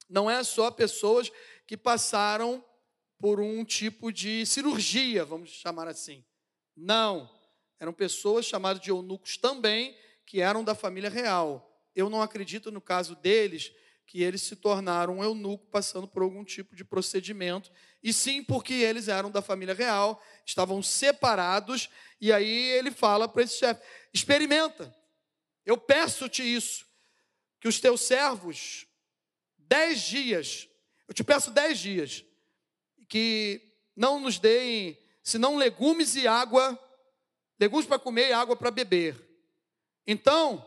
não 0.10 0.30
é 0.30 0.44
só 0.44 0.70
pessoas 0.70 1.32
que 1.66 1.76
passaram 1.76 2.64
por 3.20 3.40
um 3.40 3.64
tipo 3.64 4.12
de 4.12 4.46
cirurgia, 4.46 5.26
vamos 5.26 5.50
chamar 5.50 5.88
assim. 5.88 6.24
Não. 6.76 7.30
Eram 7.80 7.94
pessoas 7.94 8.46
chamadas 8.46 8.82
de 8.82 8.90
eunucos 8.90 9.38
também, 9.38 9.98
que 10.26 10.42
eram 10.42 10.64
da 10.64 10.76
família 10.76 11.10
real. 11.10 11.72
Eu 11.96 12.10
não 12.10 12.22
acredito 12.22 12.72
no 12.72 12.82
caso 12.82 13.16
deles 13.16 13.72
que 14.06 14.22
eles 14.22 14.42
se 14.42 14.56
tornaram 14.56 15.18
um 15.18 15.24
eunuco 15.24 15.66
passando 15.68 16.08
por 16.08 16.22
algum 16.22 16.44
tipo 16.44 16.76
de 16.76 16.86
procedimento, 16.86 17.72
e 18.04 18.14
sim 18.14 18.44
porque 18.44 18.74
eles 18.74 19.08
eram 19.08 19.32
da 19.32 19.42
família 19.42 19.74
real, 19.74 20.22
estavam 20.46 20.82
separados, 20.84 21.90
e 22.22 22.32
aí 22.32 22.70
ele 22.72 22.92
fala 22.92 23.28
para 23.28 23.44
esse 23.44 23.58
chefe: 23.58 23.82
experimenta, 24.14 24.96
eu 25.66 25.78
peço-te 25.78 26.44
isso, 26.44 26.86
que 27.60 27.68
os 27.68 27.80
teus 27.80 28.02
servos, 28.02 28.86
dez 29.58 30.02
dias, 30.02 30.70
eu 31.08 31.14
te 31.14 31.24
peço 31.24 31.50
dez 31.50 31.80
dias, 31.80 32.24
que 33.08 33.62
não 33.96 34.20
nos 34.20 34.40
deem, 34.40 34.98
senão 35.24 35.56
legumes 35.56 36.16
e 36.16 36.28
água, 36.28 36.80
legumes 37.60 37.86
para 37.86 38.00
comer 38.00 38.30
e 38.30 38.34
água 38.34 38.56
para 38.56 38.72
beber. 38.72 39.16
Então, 40.06 40.66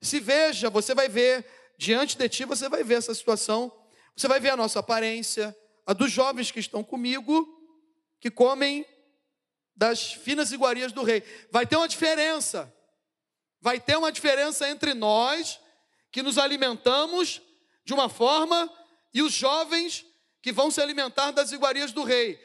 se 0.00 0.20
veja, 0.20 0.68
você 0.70 0.94
vai 0.94 1.08
ver, 1.08 1.46
diante 1.78 2.16
de 2.16 2.28
ti, 2.28 2.44
você 2.44 2.68
vai 2.68 2.82
ver 2.82 2.98
essa 2.98 3.14
situação, 3.14 3.72
você 4.16 4.28
vai 4.28 4.40
ver 4.40 4.50
a 4.50 4.56
nossa 4.56 4.80
aparência, 4.80 5.56
a 5.86 5.92
dos 5.92 6.10
jovens 6.10 6.50
que 6.50 6.60
estão 6.60 6.82
comigo, 6.82 7.48
que 8.20 8.30
comem 8.30 8.86
das 9.76 10.12
finas 10.12 10.52
iguarias 10.52 10.92
do 10.92 11.02
rei. 11.02 11.22
Vai 11.50 11.66
ter 11.66 11.76
uma 11.76 11.88
diferença. 11.88 12.72
Vai 13.60 13.80
ter 13.80 13.96
uma 13.96 14.12
diferença 14.12 14.68
entre 14.68 14.94
nós, 14.94 15.60
que 16.10 16.22
nos 16.22 16.38
alimentamos 16.38 17.42
de 17.84 17.92
uma 17.92 18.08
forma, 18.08 18.70
e 19.12 19.20
os 19.20 19.32
jovens 19.32 20.06
que 20.44 20.52
vão 20.52 20.70
se 20.70 20.78
alimentar 20.78 21.30
das 21.30 21.52
iguarias 21.52 21.90
do 21.90 22.04
rei. 22.04 22.38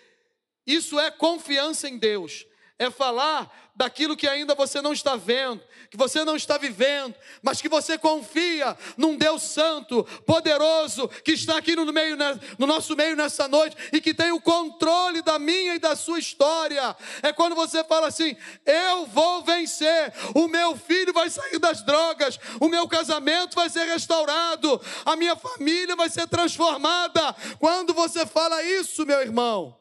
Isso 0.65 0.97
é 0.97 1.11
confiança 1.11 1.89
em 1.89 1.97
Deus. 1.97 2.47
É 2.79 2.89
falar 2.89 3.69
daquilo 3.79 4.17
que 4.17 4.27
ainda 4.27 4.53
você 4.53 4.81
não 4.81 4.91
está 4.91 5.15
vendo, 5.15 5.61
que 5.89 5.95
você 5.95 6.25
não 6.25 6.35
está 6.35 6.57
vivendo, 6.57 7.15
mas 7.41 7.61
que 7.61 7.69
você 7.69 7.97
confia 7.97 8.77
num 8.97 9.15
Deus 9.15 9.41
santo, 9.41 10.03
poderoso, 10.25 11.07
que 11.23 11.31
está 11.31 11.57
aqui 11.57 11.77
no 11.77 11.85
meio 11.93 12.17
no 12.57 12.67
nosso 12.67 12.93
meio 12.93 13.15
nessa 13.15 13.47
noite 13.47 13.77
e 13.93 14.01
que 14.01 14.13
tem 14.13 14.33
o 14.33 14.41
controle 14.41 15.21
da 15.21 15.39
minha 15.39 15.75
e 15.75 15.79
da 15.79 15.95
sua 15.95 16.19
história. 16.19 16.93
É 17.23 17.31
quando 17.31 17.55
você 17.55 17.81
fala 17.85 18.07
assim: 18.07 18.35
"Eu 18.65 19.05
vou 19.05 19.43
vencer. 19.43 20.13
O 20.35 20.49
meu 20.49 20.75
filho 20.75 21.13
vai 21.13 21.29
sair 21.29 21.57
das 21.57 21.81
drogas, 21.81 22.37
o 22.59 22.67
meu 22.67 22.85
casamento 22.85 23.55
vai 23.55 23.69
ser 23.69 23.85
restaurado, 23.85 24.81
a 25.05 25.15
minha 25.15 25.37
família 25.37 25.95
vai 25.95 26.09
ser 26.09 26.27
transformada". 26.27 27.33
Quando 27.57 27.93
você 27.93 28.25
fala 28.25 28.61
isso, 28.61 29.05
meu 29.05 29.21
irmão, 29.21 29.78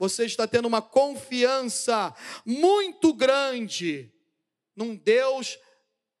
você 0.00 0.24
está 0.24 0.48
tendo 0.48 0.66
uma 0.66 0.80
confiança 0.80 2.16
muito 2.46 3.12
grande 3.12 4.10
num 4.74 4.96
Deus 4.96 5.58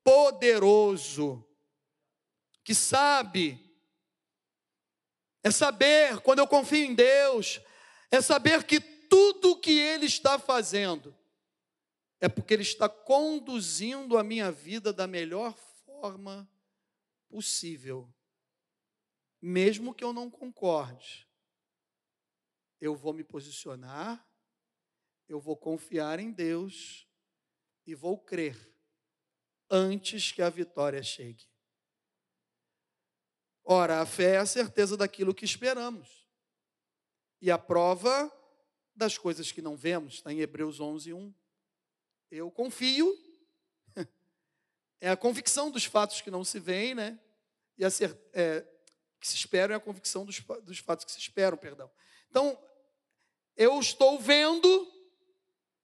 poderoso, 0.04 1.42
que 2.62 2.74
sabe, 2.74 3.58
é 5.42 5.50
saber, 5.50 6.20
quando 6.20 6.40
eu 6.40 6.46
confio 6.46 6.84
em 6.84 6.94
Deus, 6.94 7.58
é 8.10 8.20
saber 8.20 8.64
que 8.64 8.80
tudo 8.80 9.58
que 9.58 9.78
Ele 9.78 10.04
está 10.04 10.38
fazendo 10.38 11.16
é 12.20 12.28
porque 12.28 12.52
Ele 12.52 12.62
está 12.62 12.86
conduzindo 12.86 14.18
a 14.18 14.22
minha 14.22 14.52
vida 14.52 14.92
da 14.92 15.06
melhor 15.06 15.56
forma 15.86 16.46
possível, 17.30 18.12
mesmo 19.40 19.94
que 19.94 20.04
eu 20.04 20.12
não 20.12 20.28
concorde 20.28 21.29
eu 22.80 22.96
vou 22.96 23.12
me 23.12 23.22
posicionar, 23.22 24.26
eu 25.28 25.38
vou 25.38 25.56
confiar 25.56 26.18
em 26.18 26.32
Deus 26.32 27.06
e 27.86 27.94
vou 27.94 28.18
crer 28.18 28.56
antes 29.68 30.32
que 30.32 30.42
a 30.42 30.48
vitória 30.48 31.02
chegue. 31.02 31.46
Ora, 33.62 34.00
a 34.00 34.06
fé 34.06 34.34
é 34.34 34.38
a 34.38 34.46
certeza 34.46 34.96
daquilo 34.96 35.34
que 35.34 35.44
esperamos 35.44 36.26
e 37.40 37.50
a 37.50 37.58
prova 37.58 38.32
das 38.94 39.16
coisas 39.16 39.52
que 39.52 39.62
não 39.62 39.76
vemos, 39.76 40.14
está 40.14 40.32
em 40.32 40.40
Hebreus 40.40 40.80
11, 40.80 41.12
1. 41.12 41.34
Eu 42.30 42.50
confio, 42.50 43.16
é 45.00 45.10
a 45.10 45.16
convicção 45.16 45.70
dos 45.70 45.84
fatos 45.84 46.20
que 46.20 46.30
não 46.30 46.44
se 46.44 46.58
veem, 46.58 46.94
né? 46.94 47.18
E 47.78 47.84
a 47.84 47.88
é, 48.32 48.66
que 49.20 49.28
se 49.28 49.36
esperam 49.36 49.74
é 49.74 49.76
a 49.76 49.80
convicção 49.80 50.24
dos, 50.24 50.40
dos 50.62 50.78
fatos 50.78 51.04
que 51.04 51.12
se 51.12 51.18
esperam, 51.18 51.56
perdão. 51.56 51.90
Então, 52.30 52.58
eu 53.56 53.78
estou 53.78 54.18
vendo, 54.18 54.90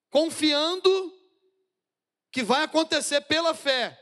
confiando 0.08 1.12
que 2.30 2.42
vai 2.42 2.62
acontecer 2.64 3.20
pela 3.22 3.54
fé, 3.54 4.00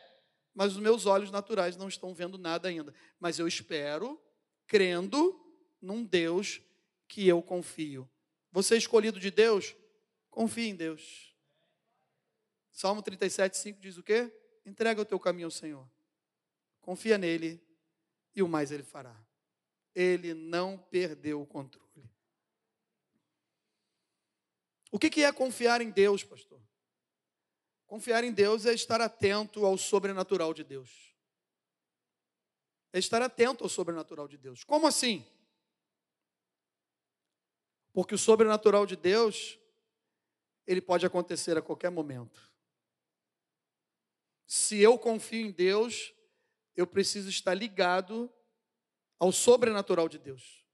mas 0.54 0.72
os 0.72 0.78
meus 0.78 1.04
olhos 1.06 1.30
naturais 1.30 1.76
não 1.76 1.88
estão 1.88 2.14
vendo 2.14 2.38
nada 2.38 2.68
ainda. 2.68 2.94
Mas 3.18 3.38
eu 3.38 3.48
espero, 3.48 4.22
crendo 4.66 5.40
num 5.80 6.04
Deus 6.04 6.60
que 7.08 7.26
eu 7.26 7.42
confio. 7.42 8.08
Você 8.52 8.76
é 8.76 8.78
escolhido 8.78 9.18
de 9.18 9.30
Deus? 9.30 9.74
Confie 10.30 10.68
em 10.68 10.76
Deus. 10.76 11.34
Salmo 12.70 13.02
37, 13.02 13.56
5 13.56 13.80
diz 13.80 13.98
o 13.98 14.02
quê? 14.02 14.32
Entrega 14.64 15.00
o 15.00 15.04
teu 15.04 15.18
caminho 15.18 15.46
ao 15.46 15.50
Senhor. 15.50 15.88
Confia 16.80 17.18
nele 17.18 17.63
e 18.34 18.42
o 18.42 18.48
mais 18.48 18.70
ele 18.70 18.82
fará. 18.82 19.16
Ele 19.94 20.34
não 20.34 20.76
perdeu 20.76 21.40
o 21.40 21.46
controle. 21.46 21.84
O 24.90 24.98
que 24.98 25.22
é 25.22 25.32
confiar 25.32 25.80
em 25.80 25.90
Deus, 25.90 26.22
pastor? 26.22 26.60
Confiar 27.86 28.24
em 28.24 28.32
Deus 28.32 28.64
é 28.64 28.72
estar 28.72 29.00
atento 29.00 29.66
ao 29.66 29.76
sobrenatural 29.76 30.54
de 30.54 30.64
Deus. 30.64 31.14
É 32.92 32.98
estar 32.98 33.20
atento 33.20 33.64
ao 33.64 33.70
sobrenatural 33.70 34.28
de 34.28 34.36
Deus. 34.36 34.62
Como 34.62 34.86
assim? 34.86 35.26
Porque 37.92 38.14
o 38.14 38.18
sobrenatural 38.18 38.86
de 38.86 38.96
Deus, 38.96 39.58
ele 40.66 40.80
pode 40.80 41.04
acontecer 41.04 41.56
a 41.56 41.62
qualquer 41.62 41.90
momento. 41.90 42.52
Se 44.46 44.80
eu 44.80 44.98
confio 44.98 45.46
em 45.46 45.50
Deus, 45.50 46.12
eu 46.76 46.86
preciso 46.86 47.28
estar 47.28 47.54
ligado 47.54 48.32
ao 49.18 49.32
sobrenatural 49.32 50.08
de 50.08 50.18
Deus. 50.18 50.64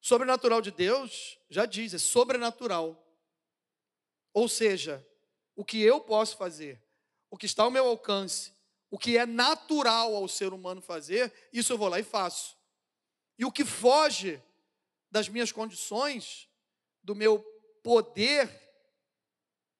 Sobrenatural 0.00 0.60
de 0.60 0.70
Deus, 0.70 1.38
já 1.48 1.66
diz, 1.66 1.94
é 1.94 1.98
sobrenatural. 1.98 3.02
Ou 4.32 4.48
seja, 4.48 5.06
o 5.54 5.64
que 5.64 5.80
eu 5.80 6.00
posso 6.00 6.36
fazer, 6.36 6.82
o 7.30 7.36
que 7.36 7.46
está 7.46 7.62
ao 7.62 7.70
meu 7.70 7.86
alcance, 7.86 8.52
o 8.90 8.98
que 8.98 9.16
é 9.16 9.26
natural 9.26 10.14
ao 10.14 10.28
ser 10.28 10.52
humano 10.52 10.80
fazer, 10.80 11.32
isso 11.52 11.72
eu 11.72 11.78
vou 11.78 11.88
lá 11.88 11.98
e 11.98 12.04
faço. 12.04 12.56
E 13.38 13.44
o 13.44 13.52
que 13.52 13.64
foge 13.64 14.42
das 15.10 15.28
minhas 15.28 15.50
condições, 15.50 16.48
do 17.02 17.14
meu 17.14 17.40
poder, 17.82 18.50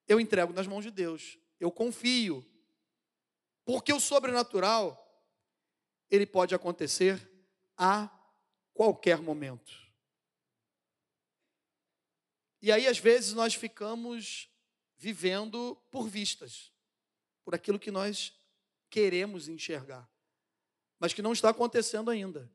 eu 0.09 0.21
entrego 0.21 0.53
nas 0.53 0.67
mãos 0.67 0.85
de 0.85 0.91
Deus. 0.91 1.39
Eu 1.59 1.71
confio. 1.71 2.45
Porque 3.67 3.93
o 3.93 3.99
sobrenatural, 3.99 4.97
ele 6.09 6.25
pode 6.25 6.55
acontecer 6.55 7.21
a 7.77 8.09
qualquer 8.73 9.21
momento. 9.21 9.77
E 12.63 12.71
aí, 12.71 12.87
às 12.87 12.99
vezes, 12.99 13.33
nós 13.33 13.55
ficamos 13.55 14.49
vivendo 14.97 15.77
por 15.91 16.09
vistas, 16.09 16.73
por 17.45 17.57
aquilo 17.57 17.79
que 17.79 17.91
nós 17.91 18.33
queremos 18.89 19.49
enxergar, 19.49 20.09
mas 21.01 21.13
que 21.13 21.21
não 21.21 21.33
está 21.33 21.51
acontecendo 21.51 22.09
ainda. 22.09 22.49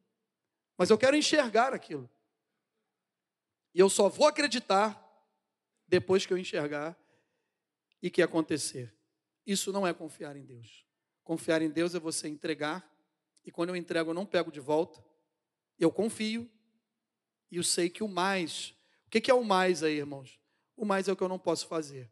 Mas 0.77 0.89
eu 0.89 0.97
quero 0.97 1.17
enxergar 1.17 1.73
aquilo. 1.73 2.09
E 3.73 3.79
eu 3.81 3.89
só 3.89 4.07
vou 4.07 4.27
acreditar 4.27 4.97
depois 5.85 6.25
que 6.25 6.31
eu 6.31 6.37
enxergar 6.37 6.97
e 8.01 8.09
que 8.09 8.21
acontecer. 8.21 8.95
Isso 9.45 9.73
não 9.73 9.85
é 9.85 9.93
confiar 9.93 10.37
em 10.37 10.45
Deus. 10.45 10.89
Confiar 11.31 11.61
em 11.61 11.69
Deus 11.69 11.95
é 11.95 11.99
você 11.99 12.27
entregar, 12.27 12.85
e 13.45 13.49
quando 13.49 13.69
eu 13.69 13.75
entrego, 13.77 14.09
eu 14.09 14.13
não 14.13 14.25
pego 14.25 14.51
de 14.51 14.59
volta. 14.59 15.01
Eu 15.79 15.89
confio 15.89 16.45
e 17.49 17.55
eu 17.55 17.63
sei 17.63 17.89
que 17.89 18.03
o 18.03 18.07
mais. 18.09 18.75
O 19.07 19.09
que 19.09 19.31
é 19.31 19.33
o 19.33 19.41
mais 19.41 19.81
aí, 19.81 19.95
irmãos? 19.95 20.37
O 20.75 20.83
mais 20.83 21.07
é 21.07 21.13
o 21.13 21.15
que 21.15 21.23
eu 21.23 21.29
não 21.29 21.39
posso 21.39 21.67
fazer, 21.67 22.11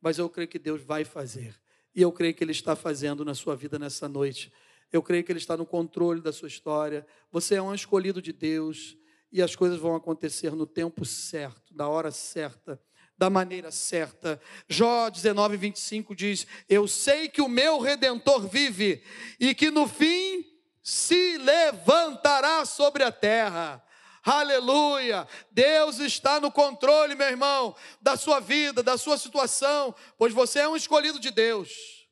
mas 0.00 0.16
eu 0.16 0.30
creio 0.30 0.48
que 0.48 0.58
Deus 0.58 0.80
vai 0.80 1.04
fazer. 1.04 1.60
E 1.94 2.00
eu 2.00 2.10
creio 2.10 2.32
que 2.32 2.42
Ele 2.42 2.52
está 2.52 2.74
fazendo 2.74 3.22
na 3.22 3.34
sua 3.34 3.54
vida 3.54 3.78
nessa 3.78 4.08
noite. 4.08 4.50
Eu 4.90 5.02
creio 5.02 5.22
que 5.22 5.30
Ele 5.30 5.38
está 5.38 5.58
no 5.58 5.66
controle 5.66 6.22
da 6.22 6.32
sua 6.32 6.48
história. 6.48 7.06
Você 7.30 7.56
é 7.56 7.62
um 7.62 7.74
escolhido 7.74 8.22
de 8.22 8.32
Deus 8.32 8.96
e 9.30 9.42
as 9.42 9.54
coisas 9.54 9.78
vão 9.78 9.94
acontecer 9.94 10.52
no 10.52 10.66
tempo 10.66 11.04
certo, 11.04 11.76
na 11.76 11.86
hora 11.86 12.10
certa, 12.10 12.80
da 13.16 13.30
maneira 13.30 13.70
certa. 13.70 14.40
Jó 14.68 15.08
19, 15.08 15.56
25 15.56 16.14
diz: 16.14 16.46
Eu 16.68 16.88
sei 16.88 17.28
que 17.28 17.40
o 17.40 17.48
meu 17.48 17.78
redentor 17.78 18.46
vive 18.48 19.02
e 19.38 19.54
que 19.54 19.70
no 19.70 19.86
fim 19.86 20.44
se 20.82 21.38
levantará 21.38 22.64
sobre 22.64 23.02
a 23.02 23.12
terra. 23.12 23.82
Aleluia! 24.22 25.28
Deus 25.50 25.98
está 25.98 26.40
no 26.40 26.50
controle, 26.50 27.14
meu 27.14 27.26
irmão, 27.26 27.76
da 28.00 28.16
sua 28.16 28.40
vida, 28.40 28.82
da 28.82 28.96
sua 28.96 29.18
situação, 29.18 29.94
pois 30.16 30.32
você 30.32 30.60
é 30.60 30.68
um 30.68 30.76
escolhido 30.76 31.20
de 31.20 31.30
Deus. 31.30 32.08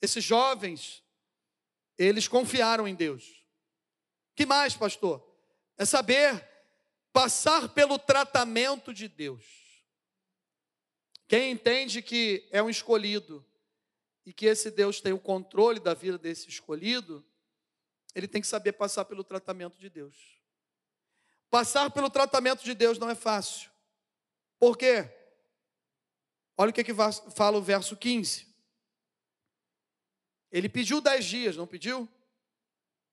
Esses 0.00 0.22
jovens, 0.22 1.02
eles 1.96 2.28
confiaram 2.28 2.86
em 2.86 2.94
Deus. 2.94 3.24
Que 4.36 4.44
mais, 4.44 4.76
pastor? 4.76 5.26
É 5.78 5.86
saber 5.86 6.46
passar 7.12 7.70
pelo 7.70 7.98
tratamento 7.98 8.92
de 8.92 9.08
Deus. 9.08 9.63
Quem 11.34 11.50
entende 11.50 12.00
que 12.00 12.46
é 12.52 12.62
um 12.62 12.70
escolhido 12.70 13.44
e 14.24 14.32
que 14.32 14.46
esse 14.46 14.70
Deus 14.70 15.00
tem 15.00 15.12
o 15.12 15.18
controle 15.18 15.80
da 15.80 15.92
vida 15.92 16.16
desse 16.16 16.48
escolhido, 16.48 17.26
ele 18.14 18.28
tem 18.28 18.40
que 18.40 18.46
saber 18.46 18.74
passar 18.74 19.04
pelo 19.04 19.24
tratamento 19.24 19.76
de 19.76 19.90
Deus. 19.90 20.14
Passar 21.50 21.90
pelo 21.90 22.08
tratamento 22.08 22.62
de 22.62 22.72
Deus 22.72 23.00
não 23.00 23.10
é 23.10 23.16
fácil. 23.16 23.68
Por 24.60 24.78
quê? 24.78 25.12
Olha 26.56 26.70
o 26.70 26.72
que, 26.72 26.84
que 26.84 26.94
fala 26.94 27.58
o 27.58 27.62
verso 27.62 27.96
15. 27.96 28.46
Ele 30.52 30.68
pediu 30.68 31.00
dez 31.00 31.24
dias, 31.24 31.56
não 31.56 31.66
pediu? 31.66 32.08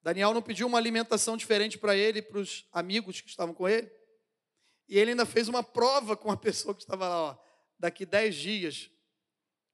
Daniel 0.04 0.32
não 0.32 0.44
pediu 0.44 0.68
uma 0.68 0.78
alimentação 0.78 1.36
diferente 1.36 1.76
para 1.76 1.96
ele 1.96 2.20
e 2.20 2.22
para 2.22 2.38
os 2.38 2.68
amigos 2.72 3.20
que 3.20 3.30
estavam 3.30 3.56
com 3.56 3.68
ele. 3.68 3.92
E 4.88 5.00
ele 5.00 5.10
ainda 5.10 5.26
fez 5.26 5.48
uma 5.48 5.64
prova 5.64 6.16
com 6.16 6.30
a 6.30 6.38
pessoa 6.38 6.76
que 6.76 6.84
estava 6.84 7.10
lá. 7.10 7.22
Ó. 7.32 7.51
Daqui 7.82 8.06
dez 8.06 8.36
dias, 8.36 8.91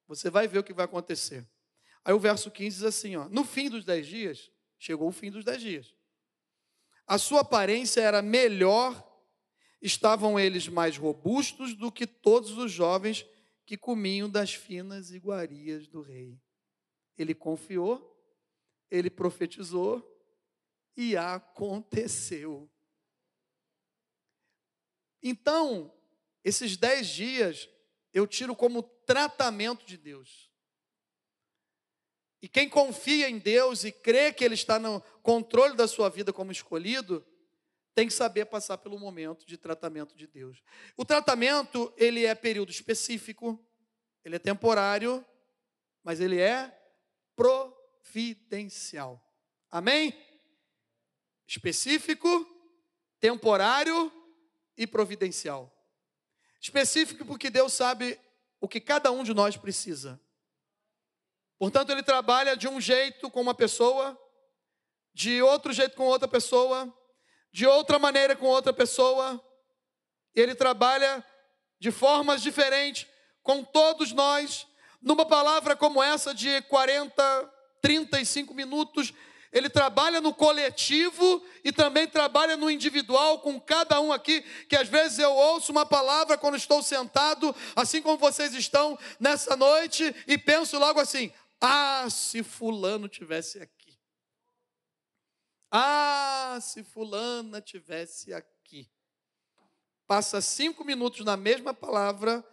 você 0.07 0.29
vai 0.29 0.47
ver 0.47 0.59
o 0.59 0.63
que 0.63 0.71
vai 0.71 0.85
acontecer. 0.85 1.45
Aí 2.05 2.13
o 2.13 2.19
verso 2.19 2.49
15 2.49 2.77
diz 2.77 2.85
assim: 2.85 3.17
ó, 3.17 3.27
No 3.27 3.43
fim 3.43 3.69
dos 3.69 3.83
dez 3.83 4.07
dias, 4.07 4.49
chegou 4.79 5.09
o 5.09 5.11
fim 5.11 5.29
dos 5.29 5.43
dez 5.43 5.61
dias. 5.61 5.93
A 7.05 7.17
sua 7.17 7.41
aparência 7.41 7.99
era 7.99 8.21
melhor, 8.21 9.05
estavam 9.81 10.39
eles 10.39 10.69
mais 10.69 10.95
robustos 10.95 11.75
do 11.75 11.91
que 11.91 12.07
todos 12.07 12.57
os 12.57 12.71
jovens 12.71 13.25
que 13.65 13.75
comiam 13.75 14.29
das 14.29 14.53
finas 14.53 15.11
iguarias 15.11 15.85
do 15.85 16.01
rei. 16.01 16.39
Ele 17.17 17.35
confiou, 17.35 18.17
ele 18.89 19.09
profetizou 19.09 20.01
e 20.95 21.17
aconteceu. 21.17 22.71
Então, 25.21 25.93
esses 26.41 26.77
dez 26.77 27.09
dias 27.09 27.67
eu 28.17 28.25
tiro 28.25 28.55
como 28.55 28.81
tratamento 28.81 29.85
de 29.85 29.95
Deus. 29.95 30.51
E 32.41 32.47
quem 32.47 32.67
confia 32.67 33.29
em 33.29 33.37
Deus 33.37 33.83
e 33.83 33.91
crê 33.91 34.33
que 34.33 34.43
Ele 34.43 34.55
está 34.55 34.79
no 34.79 35.01
controle 35.21 35.75
da 35.75 35.87
sua 35.87 36.09
vida 36.09 36.33
como 36.33 36.51
escolhido, 36.51 37.25
tem 37.93 38.07
que 38.07 38.13
saber 38.13 38.45
passar 38.45 38.77
pelo 38.79 38.99
momento 38.99 39.45
de 39.45 39.57
tratamento 39.57 40.15
de 40.15 40.25
Deus. 40.27 40.63
O 40.95 41.05
tratamento, 41.05 41.93
ele 41.97 42.25
é 42.25 42.33
período 42.35 42.71
específico, 42.71 43.63
ele 44.23 44.35
é 44.35 44.39
temporário, 44.39 45.25
mas 46.03 46.19
ele 46.19 46.39
é 46.39 46.75
providencial. 47.35 49.23
Amém? 49.69 50.13
Específico, 51.47 52.27
temporário 53.19 54.11
e 54.75 54.85
providencial. 54.85 55.76
Específico 56.59 57.25
porque 57.25 57.49
Deus 57.49 57.73
sabe 57.73 58.19
o 58.59 58.67
que 58.67 58.79
cada 58.79 59.11
um 59.11 59.23
de 59.23 59.33
nós 59.33 59.55
precisa. 59.55 60.19
Portanto, 61.57 61.91
ele 61.91 62.03
trabalha 62.03 62.55
de 62.55 62.67
um 62.67 62.79
jeito 62.79 63.29
com 63.29 63.41
uma 63.41 63.53
pessoa, 63.53 64.17
de 65.13 65.41
outro 65.41 65.73
jeito 65.73 65.95
com 65.95 66.05
outra 66.05 66.27
pessoa, 66.27 66.93
de 67.51 67.65
outra 67.65 67.97
maneira 67.97 68.35
com 68.35 68.45
outra 68.45 68.71
pessoa. 68.71 69.43
Ele 70.35 70.53
trabalha 70.53 71.25
de 71.79 71.91
formas 71.91 72.41
diferentes 72.41 73.07
com 73.41 73.63
todos 73.63 74.11
nós. 74.11 74.67
Numa 75.01 75.25
palavra 75.25 75.75
como 75.75 76.01
essa 76.01 76.33
de 76.33 76.61
40, 76.63 77.53
35 77.81 78.53
minutos, 78.53 79.13
ele 79.57 79.69
trabalha 79.69 80.21
no 80.21 80.33
coletivo 80.33 81.43
e 81.63 81.71
também 81.71 82.07
trabalha 82.07 82.55
no 82.55 82.69
individual 82.69 83.39
com 83.39 83.59
cada 83.59 83.99
um 83.99 84.11
aqui, 84.11 84.41
que 84.67 84.75
às 84.75 84.87
vezes 84.87 85.19
eu 85.19 85.31
ouço 85.31 85.71
uma 85.71 85.85
palavra 85.85 86.37
quando 86.37 86.55
estou 86.55 86.83
sentado, 86.83 87.55
assim 87.75 88.01
como 88.01 88.17
vocês 88.17 88.53
estão 88.53 88.97
nessa 89.19 89.55
noite, 89.55 90.15
e 90.27 90.37
penso 90.37 90.77
logo 90.77 90.99
assim: 90.99 91.31
ah, 91.59 92.07
se 92.09 92.43
Fulano 92.43 93.07
tivesse 93.07 93.59
aqui. 93.59 93.97
Ah, 95.71 96.59
se 96.61 96.83
Fulana 96.83 97.59
tivesse 97.59 98.33
aqui. 98.33 98.89
Passa 100.05 100.39
cinco 100.39 100.85
minutos 100.85 101.25
na 101.25 101.35
mesma 101.35 101.73
palavra, 101.73 102.45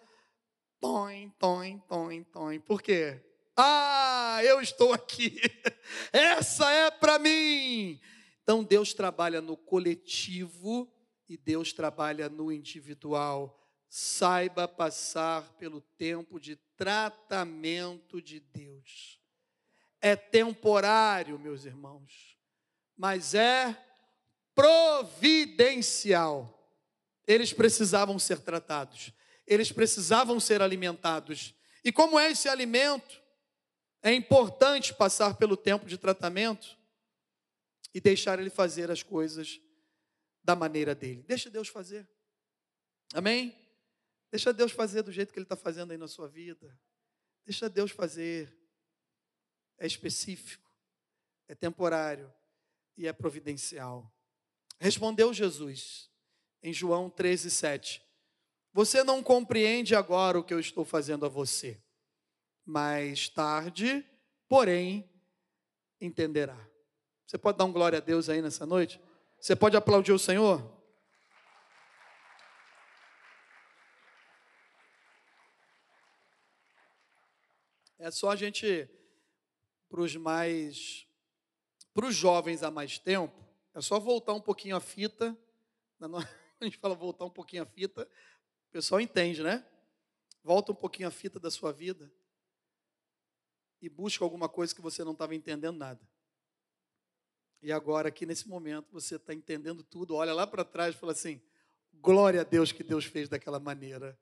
toim, 0.81 1.31
toim, 1.39 1.79
toim, 1.87 2.25
toim. 2.25 2.61
Por 2.61 2.83
quê? 2.83 3.23
Ah, 3.57 4.41
eu 4.43 4.61
estou 4.61 4.93
aqui. 4.93 5.41
Essa 6.13 6.71
é 6.71 6.91
para 6.91 7.19
mim. 7.19 8.01
Então 8.43 8.65
Deus 8.65 8.93
trabalha 8.93 9.41
no 9.41 9.57
coletivo 9.57 10.93
e 11.29 11.37
Deus 11.37 11.73
trabalha 11.73 12.29
no 12.29 12.53
individual. 12.53 13.61
Saiba 13.89 14.67
passar 14.67 15.43
pelo 15.55 15.81
tempo 15.81 16.41
de 16.41 16.57
tratamento 16.77 18.21
de 18.21 18.41
Deus. 18.41 19.21
É 20.01 20.17
temporário, 20.17 21.39
meus 21.39 21.65
irmãos, 21.65 22.37
mas 22.97 23.35
é 23.35 23.75
providencial. 24.55 26.51
Eles 27.27 27.53
precisavam 27.55 28.19
ser 28.19 28.41
tratados, 28.41 29.13
eles 29.47 29.73
precisavam 29.73 30.39
ser 30.39 30.61
alimentados. 30.61 31.55
E 31.83 31.91
como 31.91 32.19
é 32.19 32.31
esse 32.33 32.49
alimento? 32.49 33.24
É 34.05 34.13
importante 34.13 34.93
passar 34.93 35.35
pelo 35.39 35.57
tempo 35.57 35.87
de 35.87 35.97
tratamento 35.97 36.77
e 37.95 38.03
deixar 38.03 38.39
ele 38.39 38.51
fazer 38.51 38.91
as 38.91 39.03
coisas 39.03 39.59
da 40.43 40.55
maneira 40.55 40.95
dele. 40.95 41.23
Deixa 41.23 41.49
Deus 41.49 41.69
fazer. 41.69 42.07
Amém? 43.15 43.57
Deixa 44.31 44.53
Deus 44.53 44.73
fazer 44.73 45.01
do 45.01 45.11
jeito 45.11 45.33
que 45.33 45.39
Ele 45.39 45.47
está 45.47 45.57
fazendo 45.57 45.93
aí 45.93 45.97
na 45.97 46.07
sua 46.07 46.29
vida. 46.29 46.79
Deixa 47.47 47.67
Deus 47.67 47.93
fazer. 47.93 48.55
É 49.79 49.87
específico, 49.87 50.71
é 51.49 51.55
temporário 51.55 52.31
e 52.99 53.09
é 53.09 53.13
providencial. 53.13 54.15
Respondeu 54.79 55.33
Jesus 55.33 56.11
em 56.63 56.75
João 56.75 57.09
13, 57.09 57.51
7. 57.51 58.03
Você 58.71 59.03
não 59.03 59.23
compreende 59.23 59.95
agora 59.95 60.39
o 60.39 60.45
que 60.45 60.53
eu 60.53 60.61
estou 60.61 60.85
fazendo 60.85 61.25
a 61.25 61.29
você, 61.29 61.83
mais 62.65 63.29
tarde, 63.29 64.05
porém, 64.49 65.09
entenderá. 66.01 66.59
Você 67.27 67.37
pode 67.37 67.59
dar 67.59 67.65
um 67.65 67.73
glória 67.73 67.99
a 67.99 68.01
Deus 68.01 68.29
aí 68.29 68.41
nessa 68.41 68.65
noite? 68.65 69.01
Você 69.41 69.55
pode 69.55 69.77
aplaudir 69.77 70.13
o 70.13 70.19
Senhor? 70.19 70.73
É 77.99 78.11
só 78.11 78.31
a 78.31 78.37
gente, 78.37 78.89
para 79.89 80.01
os 80.01 80.15
mais, 80.17 81.07
para 81.93 82.07
os 82.07 82.15
jovens 82.15 82.63
há 82.63 82.71
mais 82.71 82.99
tempo, 82.99 83.35
é 83.75 83.81
só 83.81 83.99
voltar 83.99 84.35
um 84.35 84.41
pouquinho 84.41 84.77
a 84.77 84.81
fita. 84.81 85.37
A 86.61 86.65
gente 86.65 86.79
fala 86.79 86.95
voltar 86.95 87.25
um 87.25 87.31
pouquinho 87.31 87.63
a 87.63 87.67
fita, 87.67 88.09
o 88.69 88.71
pessoal 88.71 89.01
entende, 89.01 89.43
né? 89.43 89.67
Volta 90.43 90.73
um 90.73 90.75
pouquinho 90.75 91.09
a 91.09 91.11
fita 91.11 91.39
da 91.39 91.51
sua 91.51 91.73
vida 91.73 92.11
e 93.85 93.89
busca 93.89 94.25
alguma 94.25 94.49
coisa 94.49 94.75
que 94.75 94.81
você 94.81 95.05
não 95.05 95.13
estava 95.13 95.35
entendendo 95.35 95.77
nada. 95.77 96.01
E 97.61 97.71
agora, 97.71 98.09
aqui 98.09 98.25
nesse 98.25 98.49
momento, 98.49 98.91
você 98.91 99.17
está 99.17 99.35
entendendo 99.35 99.83
tudo, 99.83 100.15
olha 100.15 100.33
lá 100.33 100.47
para 100.47 100.65
trás 100.65 100.95
e 100.95 100.99
fala 100.99 101.13
assim: 101.13 101.41
glória 101.93 102.41
a 102.41 102.45
Deus 102.45 102.73
que 102.73 102.83
Deus 102.83 103.05
fez 103.05 103.29
daquela 103.29 103.61
maneira. 103.61 104.19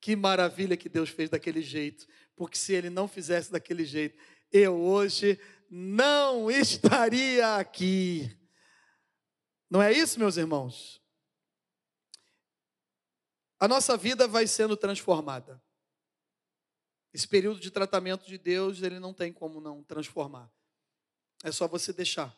Que 0.00 0.14
maravilha 0.14 0.76
que 0.76 0.88
Deus 0.88 1.08
fez 1.08 1.30
daquele 1.30 1.62
jeito. 1.62 2.06
Porque 2.36 2.56
se 2.56 2.72
Ele 2.72 2.90
não 2.90 3.08
fizesse 3.08 3.50
daquele 3.50 3.84
jeito, 3.84 4.16
eu 4.52 4.78
hoje 4.78 5.40
não 5.70 6.50
estaria 6.50 7.56
aqui. 7.56 8.38
Não 9.70 9.82
é 9.82 9.90
isso, 9.92 10.18
meus 10.18 10.36
irmãos? 10.36 11.02
A 13.58 13.66
nossa 13.66 13.96
vida 13.96 14.28
vai 14.28 14.46
sendo 14.46 14.76
transformada. 14.76 15.60
Esse 17.18 17.26
período 17.26 17.58
de 17.58 17.68
tratamento 17.68 18.28
de 18.28 18.38
Deus, 18.38 18.80
ele 18.80 19.00
não 19.00 19.12
tem 19.12 19.32
como 19.32 19.60
não 19.60 19.82
transformar. 19.82 20.48
É 21.42 21.50
só 21.50 21.66
você 21.66 21.92
deixar. 21.92 22.32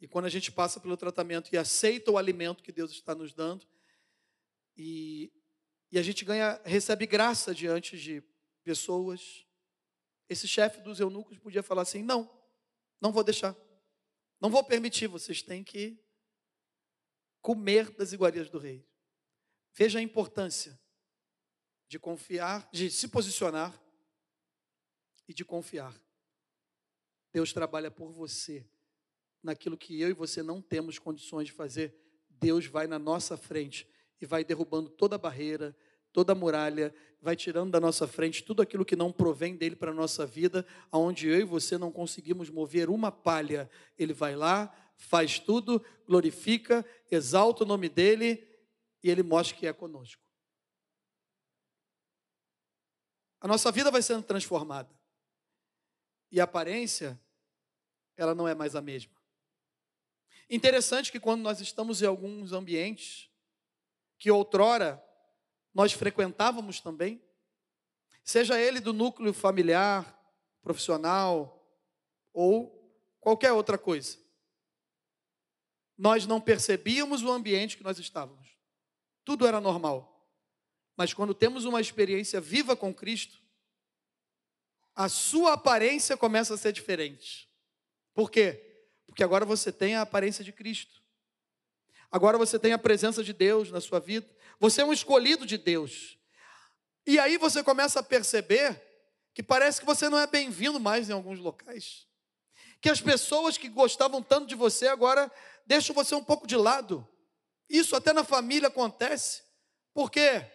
E 0.00 0.08
quando 0.08 0.24
a 0.24 0.30
gente 0.30 0.50
passa 0.50 0.80
pelo 0.80 0.96
tratamento 0.96 1.50
e 1.52 1.58
aceita 1.58 2.10
o 2.10 2.16
alimento 2.16 2.62
que 2.62 2.72
Deus 2.72 2.90
está 2.90 3.14
nos 3.14 3.34
dando, 3.34 3.68
e, 4.74 5.30
e 5.92 5.98
a 5.98 6.02
gente 6.02 6.24
ganha, 6.24 6.58
recebe 6.64 7.04
graça 7.04 7.54
diante 7.54 7.98
de 7.98 8.22
pessoas. 8.64 9.46
Esse 10.26 10.48
chefe 10.48 10.80
dos 10.80 10.98
eunucos 10.98 11.36
podia 11.36 11.62
falar 11.62 11.82
assim: 11.82 12.02
não, 12.02 12.34
não 12.98 13.12
vou 13.12 13.22
deixar, 13.22 13.54
não 14.40 14.48
vou 14.48 14.64
permitir, 14.64 15.06
vocês 15.06 15.42
têm 15.42 15.62
que 15.62 16.02
comer 17.42 17.90
das 17.90 18.14
iguarias 18.14 18.48
do 18.48 18.56
rei. 18.56 18.88
Veja 19.74 19.98
a 19.98 20.02
importância 20.02 20.80
de 21.88 21.98
confiar, 21.98 22.68
de 22.72 22.90
se 22.90 23.08
posicionar 23.08 23.80
e 25.28 25.34
de 25.34 25.44
confiar. 25.44 25.94
Deus 27.32 27.52
trabalha 27.52 27.90
por 27.90 28.10
você 28.10 28.66
naquilo 29.42 29.76
que 29.76 30.00
eu 30.00 30.08
e 30.08 30.14
você 30.14 30.42
não 30.42 30.60
temos 30.60 30.98
condições 30.98 31.46
de 31.46 31.52
fazer. 31.52 31.94
Deus 32.28 32.66
vai 32.66 32.86
na 32.86 32.98
nossa 32.98 33.36
frente 33.36 33.88
e 34.20 34.26
vai 34.26 34.44
derrubando 34.44 34.88
toda 34.90 35.18
barreira, 35.18 35.76
toda 36.12 36.34
muralha, 36.34 36.94
vai 37.20 37.36
tirando 37.36 37.70
da 37.70 37.80
nossa 37.80 38.06
frente 38.06 38.42
tudo 38.42 38.62
aquilo 38.62 38.84
que 38.84 38.96
não 38.96 39.12
provém 39.12 39.56
dele 39.56 39.76
para 39.76 39.90
a 39.90 39.94
nossa 39.94 40.24
vida, 40.26 40.66
aonde 40.90 41.28
eu 41.28 41.40
e 41.40 41.44
você 41.44 41.76
não 41.76 41.92
conseguimos 41.92 42.50
mover 42.50 42.88
uma 42.88 43.12
palha. 43.12 43.70
Ele 43.98 44.12
vai 44.12 44.34
lá, 44.34 44.74
faz 44.96 45.38
tudo, 45.38 45.84
glorifica, 46.06 46.84
exalta 47.10 47.64
o 47.64 47.66
nome 47.66 47.88
dele 47.88 48.46
e 49.02 49.10
ele 49.10 49.22
mostra 49.22 49.56
que 49.56 49.66
é 49.66 49.72
conosco. 49.72 50.25
A 53.46 53.48
nossa 53.48 53.70
vida 53.70 53.92
vai 53.92 54.02
sendo 54.02 54.24
transformada. 54.24 54.92
E 56.32 56.40
a 56.40 56.44
aparência, 56.44 57.16
ela 58.16 58.34
não 58.34 58.48
é 58.48 58.56
mais 58.56 58.74
a 58.74 58.80
mesma. 58.82 59.14
Interessante 60.50 61.12
que 61.12 61.20
quando 61.20 61.42
nós 61.42 61.60
estamos 61.60 62.02
em 62.02 62.06
alguns 62.06 62.50
ambientes, 62.50 63.30
que 64.18 64.32
outrora 64.32 65.00
nós 65.72 65.92
frequentávamos 65.92 66.80
também, 66.80 67.22
seja 68.24 68.60
ele 68.60 68.80
do 68.80 68.92
núcleo 68.92 69.32
familiar, 69.32 70.20
profissional 70.60 71.64
ou 72.32 73.00
qualquer 73.20 73.52
outra 73.52 73.78
coisa. 73.78 74.18
Nós 75.96 76.26
não 76.26 76.40
percebíamos 76.40 77.22
o 77.22 77.30
ambiente 77.30 77.76
que 77.76 77.84
nós 77.84 78.00
estávamos. 78.00 78.58
Tudo 79.24 79.46
era 79.46 79.60
normal. 79.60 80.15
Mas 80.96 81.12
quando 81.12 81.34
temos 81.34 81.64
uma 81.64 81.80
experiência 81.80 82.40
viva 82.40 82.74
com 82.74 82.92
Cristo, 82.92 83.38
a 84.94 85.08
sua 85.08 85.52
aparência 85.52 86.16
começa 86.16 86.54
a 86.54 86.56
ser 86.56 86.72
diferente. 86.72 87.48
Por 88.14 88.30
quê? 88.30 88.62
Porque 89.06 89.22
agora 89.22 89.44
você 89.44 89.70
tem 89.70 89.94
a 89.94 90.00
aparência 90.00 90.42
de 90.42 90.52
Cristo. 90.52 91.02
Agora 92.10 92.38
você 92.38 92.58
tem 92.58 92.72
a 92.72 92.78
presença 92.78 93.22
de 93.22 93.34
Deus 93.34 93.70
na 93.70 93.80
sua 93.80 94.00
vida. 94.00 94.26
Você 94.58 94.80
é 94.80 94.84
um 94.84 94.92
escolhido 94.92 95.44
de 95.44 95.58
Deus. 95.58 96.18
E 97.06 97.18
aí 97.18 97.36
você 97.36 97.62
começa 97.62 98.00
a 98.00 98.02
perceber 98.02 98.82
que 99.34 99.42
parece 99.42 99.80
que 99.80 99.86
você 99.86 100.08
não 100.08 100.18
é 100.18 100.26
bem-vindo 100.26 100.80
mais 100.80 101.10
em 101.10 101.12
alguns 101.12 101.38
locais. 101.38 102.06
Que 102.80 102.88
as 102.88 103.02
pessoas 103.02 103.58
que 103.58 103.68
gostavam 103.68 104.22
tanto 104.22 104.46
de 104.46 104.54
você 104.54 104.88
agora 104.88 105.30
deixam 105.66 105.94
você 105.94 106.14
um 106.14 106.24
pouco 106.24 106.46
de 106.46 106.56
lado. 106.56 107.06
Isso 107.68 107.94
até 107.94 108.14
na 108.14 108.24
família 108.24 108.68
acontece. 108.68 109.42
Por 109.92 110.10
quê? 110.10 110.46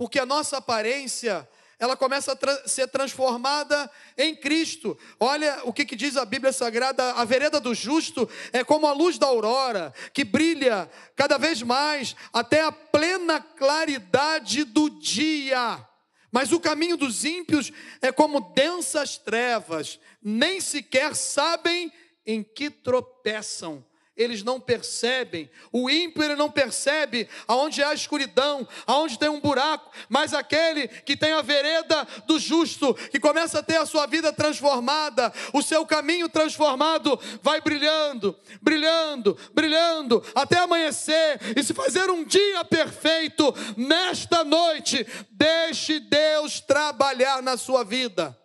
Porque 0.00 0.18
a 0.18 0.24
nossa 0.24 0.56
aparência 0.56 1.46
ela 1.78 1.94
começa 1.94 2.32
a 2.32 2.36
tra 2.36 2.66
ser 2.66 2.88
transformada 2.88 3.90
em 4.16 4.34
Cristo. 4.34 4.98
Olha 5.20 5.60
o 5.64 5.74
que, 5.74 5.84
que, 5.84 5.94
diz 5.94 6.16
a 6.16 6.24
Bíblia 6.24 6.54
Sagrada: 6.54 7.12
a 7.12 7.24
vereda 7.26 7.60
do 7.60 7.74
justo 7.74 8.26
é 8.50 8.64
como 8.64 8.86
a 8.86 8.94
luz 8.94 9.18
da 9.18 9.26
aurora, 9.26 9.92
que 10.14 10.24
brilha 10.24 10.90
cada 11.14 11.36
vez 11.36 11.60
mais 11.60 12.16
até 12.32 12.62
a 12.62 12.72
plena 12.72 13.42
claridade 13.42 14.64
do 14.64 14.88
dia. 14.88 15.86
Mas 16.32 16.50
o 16.50 16.58
caminho 16.58 16.96
dos 16.96 17.26
ímpios 17.26 17.70
é 18.00 18.10
como 18.10 18.54
densas 18.54 19.18
trevas, 19.18 20.00
nem 20.22 20.62
sequer 20.62 21.14
sabem 21.14 21.92
em 22.24 22.42
que 22.42 22.70
tropeçam 22.70 23.84
eles 24.20 24.42
não 24.42 24.60
percebem. 24.60 25.50
O 25.72 25.88
ímpio 25.88 26.22
ele 26.22 26.36
não 26.36 26.50
percebe 26.50 27.26
aonde 27.48 27.82
há 27.82 27.94
escuridão, 27.94 28.68
aonde 28.86 29.18
tem 29.18 29.30
um 29.30 29.40
buraco, 29.40 29.90
mas 30.10 30.34
aquele 30.34 30.86
que 30.88 31.16
tem 31.16 31.32
a 31.32 31.40
vereda 31.40 32.06
do 32.26 32.38
justo, 32.38 32.92
que 32.92 33.18
começa 33.18 33.60
a 33.60 33.62
ter 33.62 33.78
a 33.78 33.86
sua 33.86 34.06
vida 34.06 34.30
transformada, 34.30 35.32
o 35.54 35.62
seu 35.62 35.86
caminho 35.86 36.28
transformado, 36.28 37.18
vai 37.42 37.62
brilhando, 37.62 38.38
brilhando, 38.60 39.38
brilhando 39.54 40.22
até 40.34 40.58
amanhecer 40.58 41.40
e 41.56 41.62
se 41.62 41.72
fazer 41.72 42.10
um 42.10 42.22
dia 42.22 42.62
perfeito 42.62 43.54
nesta 43.74 44.44
noite. 44.44 45.06
Deixe 45.30 45.98
Deus 45.98 46.60
trabalhar 46.60 47.42
na 47.42 47.56
sua 47.56 47.82
vida. 47.82 48.38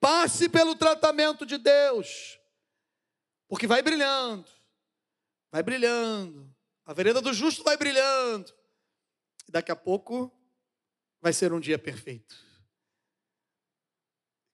Passe 0.00 0.48
pelo 0.48 0.74
tratamento 0.74 1.46
de 1.46 1.56
Deus. 1.56 2.43
Porque 3.48 3.66
vai 3.66 3.82
brilhando, 3.82 4.48
vai 5.50 5.62
brilhando. 5.62 6.54
A 6.84 6.92
vereda 6.92 7.20
do 7.20 7.32
justo 7.32 7.62
vai 7.62 7.76
brilhando. 7.76 8.52
E 9.48 9.52
daqui 9.52 9.72
a 9.72 9.76
pouco 9.76 10.32
vai 11.20 11.32
ser 11.32 11.52
um 11.52 11.60
dia 11.60 11.78
perfeito. 11.78 12.36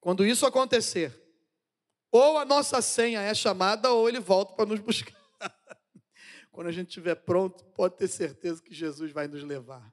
Quando 0.00 0.24
isso 0.24 0.46
acontecer, 0.46 1.20
ou 2.10 2.38
a 2.38 2.44
nossa 2.44 2.80
senha 2.80 3.20
é 3.20 3.34
chamada, 3.34 3.90
ou 3.92 4.08
ele 4.08 4.18
volta 4.18 4.54
para 4.54 4.66
nos 4.66 4.80
buscar. 4.80 5.14
Quando 6.50 6.68
a 6.68 6.72
gente 6.72 6.88
estiver 6.88 7.14
pronto, 7.14 7.64
pode 7.66 7.96
ter 7.96 8.08
certeza 8.08 8.62
que 8.62 8.74
Jesus 8.74 9.12
vai 9.12 9.28
nos 9.28 9.42
levar. 9.42 9.92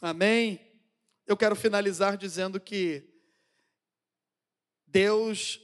Amém? 0.00 0.60
Eu 1.26 1.36
quero 1.36 1.56
finalizar 1.56 2.16
dizendo 2.16 2.60
que 2.60 3.02
Deus 4.86 5.60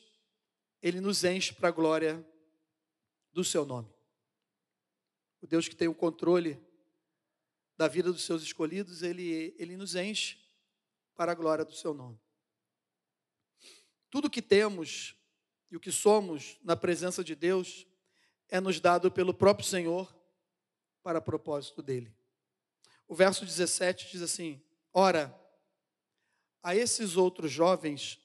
ele 0.82 1.00
nos 1.00 1.24
enche 1.24 1.52
para 1.52 1.68
a 1.68 1.72
glória 1.72 2.26
do 3.32 3.44
seu 3.44 3.64
nome. 3.64 3.92
O 5.40 5.46
Deus 5.46 5.68
que 5.68 5.76
tem 5.76 5.88
o 5.88 5.94
controle 5.94 6.60
da 7.76 7.88
vida 7.88 8.12
dos 8.12 8.24
seus 8.24 8.42
escolhidos, 8.42 9.02
ele, 9.02 9.54
ele 9.58 9.76
nos 9.76 9.94
enche 9.94 10.38
para 11.14 11.32
a 11.32 11.34
glória 11.34 11.64
do 11.64 11.72
seu 11.72 11.94
nome. 11.94 12.20
Tudo 14.10 14.30
que 14.30 14.42
temos 14.42 15.16
e 15.70 15.76
o 15.76 15.80
que 15.80 15.92
somos 15.92 16.58
na 16.62 16.76
presença 16.76 17.22
de 17.22 17.34
Deus 17.34 17.86
é 18.48 18.60
nos 18.60 18.80
dado 18.80 19.10
pelo 19.10 19.32
próprio 19.32 19.66
Senhor 19.66 20.14
para 21.02 21.20
propósito 21.20 21.82
dele. 21.82 22.14
O 23.06 23.14
verso 23.14 23.44
17 23.44 24.10
diz 24.10 24.22
assim: 24.22 24.60
Ora, 24.92 25.34
a 26.62 26.74
esses 26.74 27.16
outros 27.16 27.50
jovens, 27.50 28.20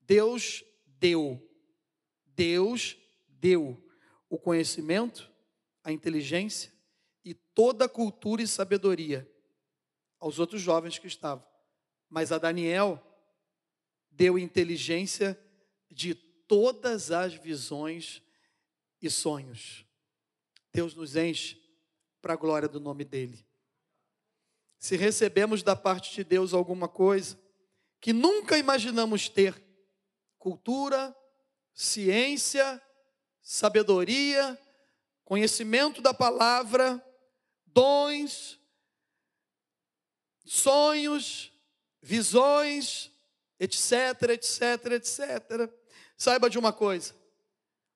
Deus 0.00 0.64
deu 0.84 1.42
Deus 2.38 2.96
deu 3.26 3.76
o 4.30 4.38
conhecimento, 4.38 5.28
a 5.82 5.90
inteligência 5.90 6.72
e 7.24 7.34
toda 7.34 7.86
a 7.86 7.88
cultura 7.88 8.40
e 8.40 8.46
sabedoria 8.46 9.28
aos 10.20 10.38
outros 10.38 10.62
jovens 10.62 11.00
que 11.00 11.08
estavam. 11.08 11.44
Mas 12.08 12.30
a 12.30 12.38
Daniel 12.38 13.02
deu 14.08 14.38
inteligência 14.38 15.36
de 15.90 16.14
todas 16.14 17.10
as 17.10 17.34
visões 17.34 18.22
e 19.02 19.10
sonhos. 19.10 19.84
Deus 20.72 20.94
nos 20.94 21.16
enche 21.16 21.60
para 22.22 22.34
a 22.34 22.36
glória 22.36 22.68
do 22.68 22.78
nome 22.78 23.04
dEle. 23.04 23.44
Se 24.78 24.96
recebemos 24.96 25.64
da 25.64 25.74
parte 25.74 26.14
de 26.14 26.22
Deus 26.22 26.54
alguma 26.54 26.86
coisa 26.86 27.36
que 28.00 28.12
nunca 28.12 28.56
imaginamos 28.56 29.28
ter, 29.28 29.60
cultura, 30.38 31.17
ciência, 31.78 32.82
sabedoria, 33.40 34.58
conhecimento 35.24 36.02
da 36.02 36.12
palavra, 36.12 37.00
dons, 37.66 38.58
sonhos, 40.44 41.52
visões, 42.02 43.12
etc, 43.60 44.30
etc, 44.30 44.86
etc. 44.90 45.72
Saiba 46.16 46.50
de 46.50 46.58
uma 46.58 46.72
coisa: 46.72 47.14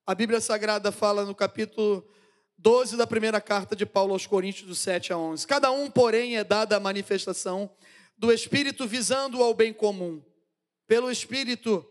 A 0.06 0.14
Bíblia 0.14 0.40
Sagrada 0.40 0.92
fala 0.92 1.24
no 1.24 1.34
capítulo 1.34 2.08
12 2.56 2.96
da 2.96 3.06
primeira 3.06 3.40
carta 3.40 3.74
de 3.74 3.84
Paulo 3.84 4.12
aos 4.12 4.28
Coríntios, 4.28 4.68
do 4.68 4.76
7 4.76 5.12
a 5.12 5.18
11. 5.18 5.44
Cada 5.44 5.72
um, 5.72 5.90
porém, 5.90 6.36
é 6.36 6.44
dada 6.44 6.76
a 6.76 6.80
manifestação 6.80 7.68
do 8.16 8.32
Espírito 8.32 8.86
visando 8.86 9.42
ao 9.42 9.52
bem 9.52 9.72
comum. 9.72 10.22
Pelo 10.86 11.10
Espírito, 11.10 11.84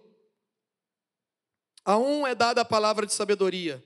a 1.85 1.97
um 1.97 2.25
é 2.25 2.35
dada 2.35 2.61
a 2.61 2.65
palavra 2.65 3.05
de 3.05 3.13
sabedoria, 3.13 3.83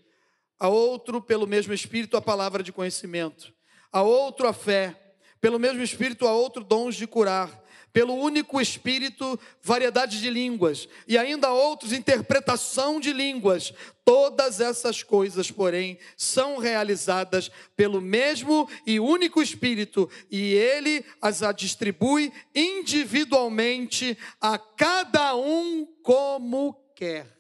a 0.59 0.67
outro, 0.67 1.21
pelo 1.21 1.47
mesmo 1.47 1.73
Espírito, 1.73 2.17
a 2.17 2.21
palavra 2.21 2.63
de 2.63 2.71
conhecimento, 2.71 3.53
a 3.91 4.01
outro, 4.01 4.47
a 4.47 4.53
fé, 4.53 5.13
pelo 5.41 5.59
mesmo 5.59 5.81
Espírito, 5.81 6.27
a 6.27 6.33
outro, 6.33 6.63
dons 6.63 6.95
de 6.95 7.05
curar 7.07 7.65
pelo 7.95 8.13
único 8.13 8.59
Espírito, 8.59 9.39
variedade 9.63 10.19
de 10.19 10.29
línguas, 10.29 10.89
e 11.07 11.17
ainda 11.17 11.53
outros, 11.53 11.93
interpretação 11.93 12.99
de 12.99 13.13
línguas. 13.13 13.71
Todas 14.03 14.59
essas 14.59 15.01
coisas, 15.01 15.49
porém, 15.49 15.97
são 16.17 16.57
realizadas 16.57 17.49
pelo 17.73 18.01
mesmo 18.01 18.69
e 18.85 18.99
único 18.99 19.41
Espírito, 19.41 20.09
e 20.29 20.55
ele 20.55 21.05
as 21.21 21.39
distribui 21.55 22.33
individualmente 22.53 24.17
a 24.41 24.57
cada 24.57 25.33
um 25.37 25.87
como 26.03 26.73
quer. 26.93 27.33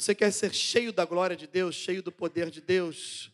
Você 0.00 0.14
quer 0.14 0.32
ser 0.32 0.54
cheio 0.54 0.92
da 0.92 1.04
glória 1.04 1.36
de 1.36 1.46
Deus, 1.46 1.74
cheio 1.74 2.02
do 2.02 2.10
poder 2.10 2.50
de 2.50 2.60
Deus? 2.60 3.30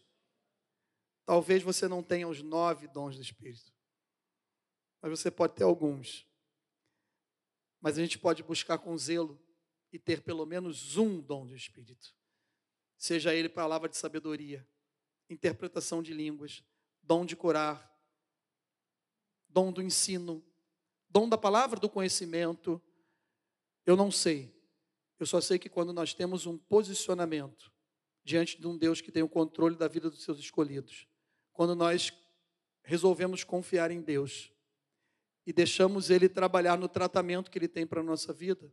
Talvez 1.25 1.63
você 1.63 1.87
não 1.87 2.03
tenha 2.03 2.27
os 2.27 2.43
nove 2.43 2.89
dons 2.89 3.17
do 3.17 3.23
Espírito 3.23 3.77
mas 5.07 5.21
você 5.21 5.31
pode 5.31 5.55
ter 5.55 5.63
alguns. 5.63 6.27
Mas 7.81 7.97
a 7.97 8.01
gente 8.01 8.19
pode 8.19 8.43
buscar 8.43 8.77
com 8.77 8.99
zelo 8.99 9.41
e 9.93 10.01
ter 10.01 10.21
pelo 10.21 10.45
menos 10.45 10.97
um 10.97 11.21
dom 11.21 11.47
do 11.47 11.55
Espírito. 11.55 12.13
Seja 12.97 13.33
ele 13.33 13.49
palavra 13.49 13.89
de 13.89 13.97
sabedoria, 13.97 14.67
interpretação 15.31 16.03
de 16.03 16.13
línguas, 16.13 16.65
dom 17.01 17.25
de 17.25 17.37
curar, 17.37 17.89
dom 19.49 19.71
do 19.71 19.81
ensino, 19.81 20.45
dom 21.09 21.29
da 21.29 21.39
palavra 21.39 21.79
do 21.79 21.89
conhecimento. 21.89 22.83
Eu 23.85 23.95
não 23.95 24.11
sei. 24.11 24.56
Eu 25.19 25.27
só 25.27 25.41
sei 25.41 25.59
que 25.59 25.69
quando 25.69 25.93
nós 25.93 26.13
temos 26.13 26.47
um 26.47 26.59
posicionamento 26.59 27.73
diante 28.25 28.61
de 28.61 28.67
um 28.67 28.77
Deus 28.77 29.01
que 29.01 29.13
tem 29.13 29.23
o 29.23 29.29
controle 29.29 29.77
da 29.77 29.89
vida 29.89 30.11
dos 30.11 30.23
seus 30.23 30.39
escolhidos, 30.39 31.07
quando 31.53 31.75
nós 31.75 32.13
resolvemos 32.83 33.45
confiar 33.45 33.91
em 33.91 34.01
Deus, 34.01 34.53
e 35.47 35.53
deixamos 35.53 36.11
Ele 36.11 36.29
trabalhar 36.29 36.77
no 36.77 36.89
tratamento 36.89 37.51
que 37.51 37.59
Ele 37.59 37.69
tem 37.69 37.87
para 37.87 38.01
a 38.01 38.05
nossa 38.05 38.33
vida, 38.33 38.73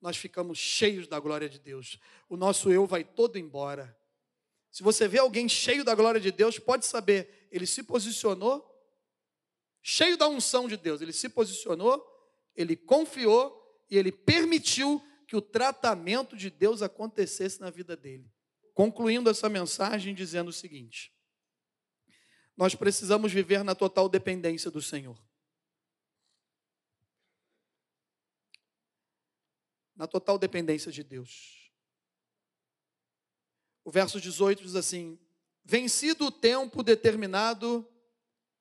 nós 0.00 0.16
ficamos 0.16 0.58
cheios 0.58 1.08
da 1.08 1.18
glória 1.18 1.48
de 1.48 1.58
Deus. 1.58 1.98
O 2.28 2.36
nosso 2.36 2.70
eu 2.70 2.86
vai 2.86 3.02
todo 3.02 3.38
embora. 3.38 3.96
Se 4.70 4.82
você 4.82 5.08
vê 5.08 5.18
alguém 5.18 5.48
cheio 5.48 5.82
da 5.82 5.94
glória 5.94 6.20
de 6.20 6.30
Deus, 6.30 6.58
pode 6.58 6.84
saber, 6.84 7.48
ele 7.50 7.66
se 7.66 7.82
posicionou, 7.82 8.64
cheio 9.80 10.18
da 10.18 10.28
unção 10.28 10.68
de 10.68 10.76
Deus, 10.76 11.00
ele 11.00 11.14
se 11.14 11.30
posicionou, 11.30 12.04
ele 12.54 12.76
confiou 12.76 13.58
e 13.90 13.96
ele 13.96 14.12
permitiu 14.12 15.02
que 15.26 15.36
o 15.36 15.42
tratamento 15.42 16.36
de 16.36 16.50
Deus 16.50 16.82
acontecesse 16.82 17.60
na 17.60 17.70
vida 17.70 17.96
dele. 17.96 18.30
Concluindo 18.72 19.28
essa 19.28 19.48
mensagem 19.48 20.14
dizendo 20.14 20.48
o 20.48 20.52
seguinte: 20.52 21.12
nós 22.56 22.74
precisamos 22.74 23.32
viver 23.32 23.64
na 23.64 23.74
total 23.74 24.08
dependência 24.08 24.70
do 24.70 24.80
Senhor. 24.82 25.26
na 29.96 30.06
total 30.06 30.38
dependência 30.38 30.92
de 30.92 31.02
Deus. 31.02 31.72
O 33.82 33.90
verso 33.90 34.20
18 34.20 34.62
diz 34.62 34.74
assim: 34.74 35.18
Vencido 35.64 36.26
o 36.26 36.30
tempo 36.30 36.82
determinado 36.82 37.88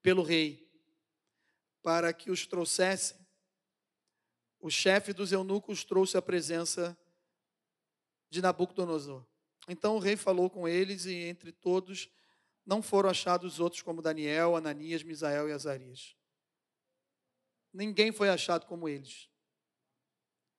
pelo 0.01 0.24
rei, 0.24 0.72
para 1.84 2.13
que 2.13 2.32
os 2.32 2.47
trouxesse, 2.47 3.16
o 4.66 4.70
chefe 4.70 5.13
dos 5.13 5.32
eunucos 5.32 5.84
trouxe 5.84 6.18
a 6.18 6.22
presença 6.22 6.97
de 8.30 8.41
Nabucodonosor. 8.41 9.26
Então 9.68 9.95
o 9.95 9.99
rei 9.99 10.16
falou 10.16 10.49
com 10.49 10.68
eles, 10.68 11.05
e 11.05 11.13
entre 11.13 11.51
todos 11.51 12.09
não 12.66 12.82
foram 12.82 13.09
achados 13.09 13.59
outros 13.59 13.82
como 13.82 14.01
Daniel, 14.01 14.55
Ananias, 14.55 15.03
Misael 15.03 15.49
e 15.49 15.51
Azarias. 15.51 16.16
Ninguém 17.74 18.11
foi 18.11 18.30
achado 18.30 18.66
como 18.66 18.88
eles 18.88 19.30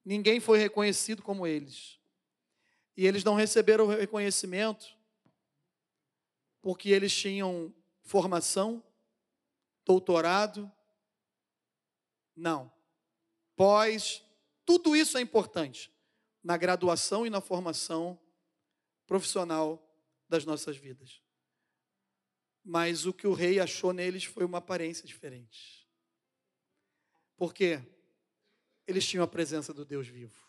ninguém 0.06 0.38
foi 0.38 0.58
reconhecido 0.58 1.20
como 1.20 1.44
eles. 1.48 1.98
E 2.96 3.04
eles 3.04 3.24
não 3.24 3.34
receberam 3.34 3.88
reconhecimento 3.88 4.96
porque 6.62 6.90
eles 6.90 7.14
tinham 7.14 7.74
formação, 8.02 8.82
doutorado. 9.84 10.70
Não. 12.34 12.72
Pós, 13.56 14.22
tudo 14.64 14.94
isso 14.94 15.18
é 15.18 15.20
importante 15.20 15.90
na 16.44 16.56
graduação 16.56 17.26
e 17.26 17.30
na 17.30 17.40
formação 17.40 18.20
profissional 19.06 19.82
das 20.28 20.44
nossas 20.44 20.76
vidas. 20.76 21.20
Mas 22.64 23.06
o 23.06 23.12
que 23.12 23.26
o 23.26 23.32
rei 23.32 23.58
achou 23.58 23.92
neles 23.92 24.24
foi 24.24 24.44
uma 24.44 24.58
aparência 24.58 25.06
diferente. 25.06 25.88
Por 27.36 27.52
quê? 27.52 27.82
eles 28.86 29.06
tinham 29.06 29.24
a 29.24 29.28
presença 29.28 29.74
do 29.74 29.84
Deus 29.84 30.06
vivo. 30.06 30.45